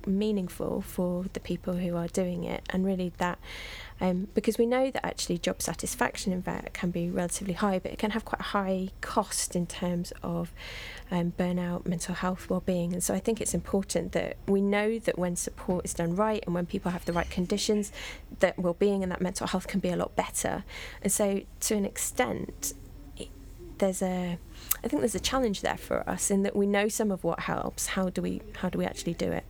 meaningful 0.08 0.82
for 0.82 1.26
the 1.34 1.40
people 1.40 1.76
who 1.76 1.96
are 1.96 2.08
doing 2.08 2.44
it, 2.44 2.64
and 2.70 2.86
really 2.86 3.14
that 3.18 3.40
um, 4.02 4.28
because 4.34 4.58
we 4.58 4.66
know 4.66 4.92
that 4.92 5.06
actually 5.06 5.38
job 5.38 5.62
satisfaction 5.62 6.34
in 6.34 6.42
vet 6.42 6.74
can 6.74 6.92
be 6.92 7.10
relatively 7.10 7.54
high, 7.54 7.80
but 7.80 7.92
it 7.92 8.00
can 8.00 8.12
have 8.12 8.26
quite 8.26 8.42
a 8.42 8.44
high 8.44 8.90
cost 9.02 9.56
in 9.56 9.66
terms 9.66 10.12
of 10.22 10.52
um, 11.12 11.34
burnout, 11.38 11.86
mental 11.86 12.16
health, 12.16 12.50
well-being, 12.50 12.94
and 12.94 13.04
so 13.04 13.14
I 13.14 13.20
think 13.20 13.40
it's 13.40 13.54
important 13.54 14.12
that 14.12 14.38
we 14.48 14.62
know 14.62 15.00
that 15.00 15.18
when 15.18 15.36
support 15.36 15.86
is 15.86 15.94
done 15.94 16.16
right 16.16 16.44
and 16.46 16.54
when 16.54 16.66
people 16.66 16.92
have 16.92 17.06
the 17.06 17.14
right 17.14 17.30
conditions, 17.30 17.92
that 18.40 18.58
well-being 18.60 19.04
and 19.04 19.12
that 19.12 19.22
mental 19.22 19.48
health 19.48 19.68
can 19.68 19.80
be 19.80 19.90
a 19.90 19.96
lot 19.96 20.16
better. 20.16 20.64
And 21.02 21.12
so, 21.12 21.42
to 21.62 21.76
an 21.76 21.86
extent, 21.86 22.74
there's 23.78 24.02
a 24.02 24.38
I 24.84 24.88
think 24.88 25.02
there's 25.02 25.16
a 25.16 25.20
challenge 25.20 25.62
there 25.62 25.78
for 25.78 26.08
us 26.10 26.30
in 26.30 26.44
that 26.44 26.56
we 26.56 26.66
know 26.66 26.88
some 26.88 27.12
of 27.12 27.24
what 27.24 27.42
helps. 27.42 27.88
How 27.88 28.10
do 28.10 28.22
we 28.22 28.42
how 28.58 28.70
do 28.70 28.78
we 28.78 28.86
actually 28.86 29.14
do 29.14 29.32
it? 29.32 29.46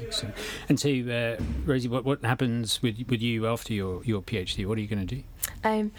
Excellent. 0.00 0.34
And 0.68 0.78
so, 0.78 0.88
uh, 0.88 1.42
Rosie, 1.64 1.88
what, 1.88 2.04
what 2.04 2.24
happens 2.24 2.82
with 2.82 2.96
with 3.08 3.22
you 3.22 3.46
after 3.46 3.72
your, 3.72 4.04
your 4.04 4.22
PhD? 4.22 4.66
What 4.66 4.78
are 4.78 4.80
you 4.80 4.88
going 4.88 5.06
to 5.06 5.14
do? 5.16 5.22
Um, 5.64 5.92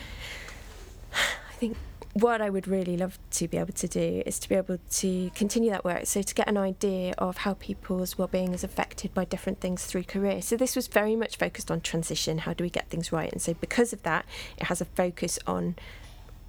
I 1.14 1.54
think 1.54 1.78
what 2.14 2.42
I 2.42 2.50
would 2.50 2.68
really 2.68 2.98
love 2.98 3.20
to 3.32 3.48
be 3.48 3.58
able 3.58 3.74
to 3.74 3.88
do 3.88 4.24
is 4.26 4.40
to 4.40 4.50
be 4.50 4.56
able 4.56 4.80
to 4.90 5.30
continue 5.36 5.70
that 5.70 5.86
work. 5.86 6.08
So 6.08 6.22
to 6.22 6.34
get 6.34 6.48
an 6.48 6.58
idea 6.58 7.14
of 7.18 7.38
how 7.38 7.54
people's 7.54 8.18
well-being 8.18 8.54
is 8.54 8.64
affected 8.64 9.14
by 9.14 9.26
different 9.26 9.60
things 9.60 9.86
through 9.86 10.04
career. 10.04 10.42
So 10.42 10.58
this 10.58 10.76
was 10.76 10.88
very 10.88 11.16
much 11.16 11.38
focused 11.38 11.70
on 11.70 11.82
transition. 11.82 12.40
How 12.40 12.54
do 12.54 12.64
we 12.64 12.72
get 12.72 12.90
things 12.90 13.12
right? 13.12 13.32
And 13.32 13.42
so 13.42 13.54
because 13.54 13.94
of 13.94 14.02
that, 14.04 14.26
it 14.58 14.64
has 14.64 14.82
a 14.82 14.86
focus 14.86 15.38
on 15.46 15.76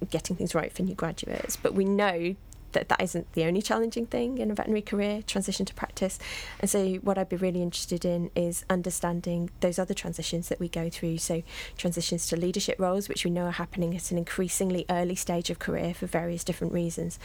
getting 0.09 0.35
things 0.35 0.55
right 0.55 0.73
for 0.73 0.81
new 0.81 0.95
graduates. 0.95 1.55
But 1.55 1.75
we 1.75 1.85
know 1.85 2.35
that 2.73 2.89
that 2.89 3.01
isn't 3.01 3.31
the 3.33 3.45
only 3.45 3.61
challenging 3.61 4.05
thing 4.05 4.37
in 4.37 4.51
a 4.51 4.53
veterinary 4.53 4.81
career, 4.81 5.21
transition 5.21 5.65
to 5.65 5.73
practice. 5.73 6.19
And 6.59 6.69
so, 6.69 6.95
what 6.95 7.17
I'd 7.17 7.29
be 7.29 7.35
really 7.35 7.61
interested 7.61 8.05
in 8.05 8.31
is 8.35 8.65
understanding 8.69 9.49
those 9.61 9.79
other 9.79 9.93
transitions 9.93 10.49
that 10.49 10.59
we 10.59 10.69
go 10.69 10.89
through. 10.89 11.17
So, 11.19 11.43
transitions 11.77 12.27
to 12.27 12.35
leadership 12.35 12.79
roles, 12.79 13.09
which 13.09 13.25
we 13.25 13.31
know 13.31 13.45
are 13.45 13.51
happening 13.51 13.95
at 13.95 14.11
an 14.11 14.17
increasingly 14.17 14.85
early 14.89 15.15
stage 15.15 15.49
of 15.49 15.59
career 15.59 15.93
for 15.93 16.05
various 16.05 16.43
different 16.43 16.73
reasons, 16.73 17.19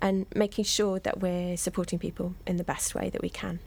and 0.00 0.26
making 0.34 0.64
sure 0.64 0.98
that 1.00 1.20
we're 1.20 1.56
supporting 1.56 1.98
people 1.98 2.34
in 2.46 2.56
the 2.56 2.64
best 2.64 2.94
way 2.94 3.10
that 3.10 3.22
we 3.22 3.30
can. 3.30 3.60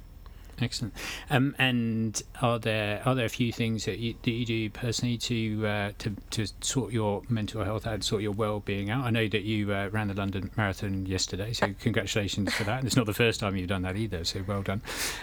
Excellent. 0.61 0.93
Um, 1.29 1.55
and 1.57 2.21
are 2.41 2.59
there 2.59 3.01
are 3.05 3.15
there 3.15 3.25
a 3.25 3.29
few 3.29 3.51
things 3.51 3.85
that 3.85 3.99
you, 3.99 4.15
that 4.21 4.31
you 4.31 4.45
do 4.45 4.69
personally 4.69 5.17
to 5.17 5.67
uh, 5.67 5.91
to 5.99 6.15
to 6.31 6.47
sort 6.61 6.93
your 6.93 7.23
mental 7.29 7.63
health 7.63 7.87
out, 7.87 8.03
sort 8.03 8.21
your 8.21 8.31
well 8.31 8.59
being 8.59 8.89
out? 8.89 9.05
I 9.05 9.09
know 9.09 9.27
that 9.27 9.43
you 9.43 9.73
uh, 9.73 9.89
ran 9.91 10.07
the 10.07 10.13
London 10.13 10.51
Marathon 10.55 11.05
yesterday, 11.05 11.53
so 11.53 11.73
congratulations 11.79 12.53
for 12.53 12.63
that. 12.65 12.79
And 12.79 12.87
it's 12.87 12.95
not 12.95 13.05
the 13.05 13.13
first 13.13 13.39
time 13.39 13.55
you've 13.55 13.69
done 13.69 13.81
that 13.83 13.95
either, 13.95 14.23
so 14.23 14.43
well 14.47 14.61
done. 14.61 14.81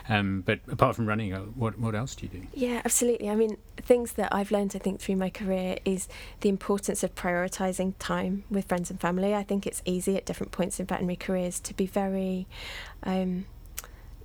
Um, 0.09 0.43
but 0.43 0.61
apart 0.69 0.97
from 0.97 1.07
running, 1.07 1.33
uh, 1.33 1.41
what 1.41 1.79
what 1.79 1.95
else 1.95 2.15
do 2.15 2.27
you 2.27 2.41
do? 2.41 2.47
Yeah, 2.55 2.83
absolutely. 2.85 3.29
I 3.31 3.35
mean, 3.35 3.57
things 3.77 4.13
that 4.13 4.35
I've 4.35 4.51
learned, 4.51 4.73
I 4.75 4.79
think, 4.79 5.01
through 5.01 5.17
my 5.17 5.31
career 5.31 5.79
is 5.85 6.09
the 6.41 6.49
importance 6.49 7.03
of 7.03 7.15
prioritising 7.15 7.95
time 7.99 8.45
with 8.51 8.67
friends 8.67 8.91
and 8.91 9.01
family. 9.01 9.35
I 9.35 9.43
think 9.43 9.67
it's 9.67 9.83
easy 9.85 10.17
at 10.17 10.27
different 10.27 10.53
points 10.53 10.81
in 10.81 10.87
veterinary 10.87 11.17
careers 11.17 11.61
to 11.61 11.75
be 11.75 11.87
very 11.87 12.47
um, 13.03 13.47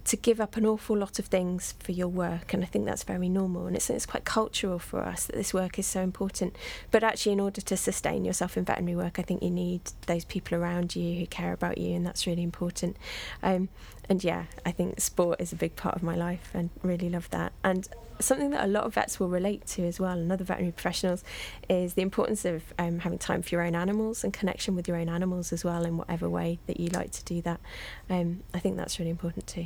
to 0.05 0.15
give 0.15 0.39
up 0.39 0.55
an 0.55 0.65
awful 0.67 0.95
lot 0.95 1.17
of 1.17 1.25
things 1.25 1.73
for 1.79 1.91
your 1.91 2.07
work, 2.07 2.53
and 2.53 2.63
I 2.63 2.67
think 2.67 2.85
that's 2.85 3.03
very 3.03 3.27
normal. 3.27 3.65
And 3.65 3.75
it's, 3.75 3.89
it's 3.89 4.05
quite 4.05 4.23
cultural 4.23 4.77
for 4.77 5.01
us 5.01 5.25
that 5.25 5.35
this 5.35 5.53
work 5.53 5.79
is 5.79 5.87
so 5.87 6.01
important. 6.01 6.55
But 6.91 7.03
actually, 7.03 7.33
in 7.33 7.39
order 7.39 7.59
to 7.61 7.75
sustain 7.75 8.23
yourself 8.23 8.55
in 8.55 8.65
veterinary 8.65 8.95
work, 8.95 9.17
I 9.17 9.23
think 9.23 9.41
you 9.41 9.49
need 9.49 9.81
those 10.05 10.23
people 10.23 10.57
around 10.57 10.95
you 10.95 11.19
who 11.19 11.25
care 11.25 11.53
about 11.53 11.79
you, 11.79 11.95
and 11.95 12.05
that's 12.05 12.27
really 12.27 12.43
important. 12.43 12.97
Um, 13.41 13.69
and 14.07 14.23
yeah, 14.23 14.45
I 14.63 14.71
think 14.71 15.01
sport 15.01 15.41
is 15.41 15.51
a 15.51 15.55
big 15.55 15.75
part 15.75 15.95
of 15.95 16.03
my 16.03 16.15
life, 16.15 16.51
and 16.53 16.69
really 16.83 17.09
love 17.09 17.27
that. 17.31 17.51
And 17.63 17.87
something 18.19 18.51
that 18.51 18.63
a 18.63 18.67
lot 18.67 18.83
of 18.83 18.93
vets 18.93 19.19
will 19.19 19.29
relate 19.29 19.65
to 19.65 19.87
as 19.87 19.99
well, 19.99 20.19
and 20.19 20.31
other 20.31 20.43
veterinary 20.43 20.71
professionals, 20.71 21.23
is 21.67 21.95
the 21.95 22.03
importance 22.03 22.45
of 22.45 22.75
um, 22.77 22.99
having 22.99 23.17
time 23.17 23.41
for 23.41 23.49
your 23.49 23.63
own 23.63 23.73
animals 23.73 24.23
and 24.23 24.31
connection 24.31 24.75
with 24.75 24.87
your 24.87 24.97
own 24.97 25.09
animals 25.09 25.51
as 25.51 25.65
well, 25.65 25.83
in 25.83 25.97
whatever 25.97 26.29
way 26.29 26.59
that 26.67 26.79
you 26.79 26.89
like 26.89 27.11
to 27.11 27.23
do 27.23 27.41
that. 27.41 27.59
Um, 28.07 28.43
I 28.53 28.59
think 28.59 28.77
that's 28.77 28.99
really 28.99 29.09
important 29.09 29.47
too. 29.47 29.65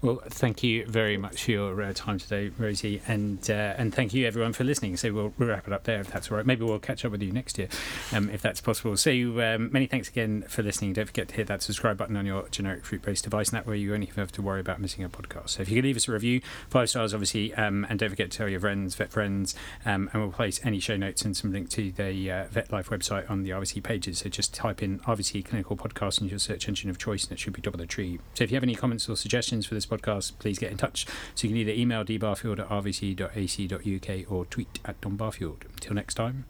Well, 0.00 0.22
thank 0.28 0.62
you 0.62 0.86
very 0.86 1.16
much 1.16 1.42
for 1.42 1.50
your 1.50 1.82
uh, 1.82 1.92
time 1.92 2.18
today, 2.18 2.52
Rosie, 2.56 3.02
and 3.08 3.38
uh, 3.50 3.74
and 3.76 3.92
thank 3.92 4.14
you 4.14 4.28
everyone 4.28 4.52
for 4.52 4.62
listening. 4.62 4.96
So 4.96 5.12
we'll, 5.12 5.32
we'll, 5.36 5.48
wrap 5.48 5.66
it 5.66 5.72
up 5.72 5.82
there 5.82 5.98
if 5.98 6.12
that's 6.12 6.30
all 6.30 6.36
right. 6.36 6.46
Maybe 6.46 6.64
we'll 6.64 6.78
catch 6.78 7.04
up 7.04 7.10
with 7.10 7.20
you 7.20 7.32
next 7.32 7.58
year, 7.58 7.66
um, 8.12 8.30
if 8.30 8.40
that's 8.40 8.60
possible. 8.60 8.96
So 8.96 9.10
um, 9.10 9.72
many 9.72 9.86
thanks 9.86 10.08
again 10.08 10.42
for 10.42 10.62
listening. 10.62 10.92
Don't 10.92 11.06
forget 11.06 11.26
to 11.30 11.34
hit 11.34 11.48
that 11.48 11.62
subscribe 11.62 11.96
button 11.96 12.16
on 12.16 12.26
your 12.26 12.48
generic 12.50 12.84
fruit-based 12.84 13.24
device, 13.24 13.48
and 13.48 13.56
that 13.56 13.66
way 13.66 13.76
you 13.76 13.92
only 13.92 14.06
have 14.14 14.30
to 14.32 14.40
worry 14.40 14.60
about 14.60 14.80
missing 14.80 15.02
a 15.02 15.08
podcast. 15.08 15.48
So 15.48 15.62
if 15.62 15.68
you 15.68 15.74
could 15.74 15.84
leave 15.84 15.96
us 15.96 16.06
a 16.06 16.12
review, 16.12 16.42
five 16.70 16.88
stars 16.88 17.12
obviously, 17.12 17.52
um, 17.54 17.84
and 17.90 17.98
don't 17.98 18.10
forget 18.10 18.30
to 18.30 18.38
tell 18.38 18.48
your 18.48 18.60
friends, 18.60 18.94
vet 18.94 19.10
friends, 19.10 19.56
um, 19.84 20.10
and 20.12 20.22
we'll 20.22 20.30
place 20.30 20.60
any 20.64 20.78
show 20.78 20.96
notes 20.96 21.22
and 21.22 21.36
some 21.36 21.52
link 21.52 21.70
to 21.70 21.90
the 21.90 22.30
uh, 22.30 22.44
Vet 22.52 22.70
Life 22.70 22.90
website 22.90 23.28
on 23.28 23.42
the 23.42 23.50
RVC 23.50 23.82
pages. 23.82 24.18
So 24.18 24.28
just 24.28 24.54
type 24.54 24.80
in 24.80 25.00
RVC 25.00 25.44
Clinical 25.44 25.76
Podcast 25.76 26.20
into 26.20 26.30
your 26.30 26.38
search 26.38 26.68
engine 26.68 26.88
of 26.88 26.98
choice, 26.98 27.24
and 27.24 27.32
it 27.32 27.40
should 27.40 27.52
be 27.52 27.62
top 27.62 27.74
of 27.74 27.80
the 27.80 27.86
tree. 27.86 28.20
So 28.34 28.44
if 28.44 28.52
you 28.52 28.54
have 28.54 28.62
any 28.62 28.76
comments 28.76 29.08
or 29.08 29.16
suggestions 29.16 29.66
for 29.66 29.74
this 29.74 29.87
podcast, 29.88 30.38
please 30.38 30.58
get 30.58 30.70
in 30.70 30.76
touch. 30.76 31.06
So 31.34 31.46
you 31.46 31.50
can 31.50 31.56
either 31.56 31.72
email 31.72 32.04
dbarfield 32.04 32.60
at 32.60 32.68
rvc.ac.uk 32.68 34.32
or 34.32 34.44
tweet 34.46 34.78
at 34.84 35.00
Don 35.00 35.16
Barfield. 35.16 35.64
Until 35.74 35.94
next 35.94 36.14
time, 36.14 36.44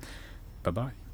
bye 0.63 0.71
bye. 0.71 1.08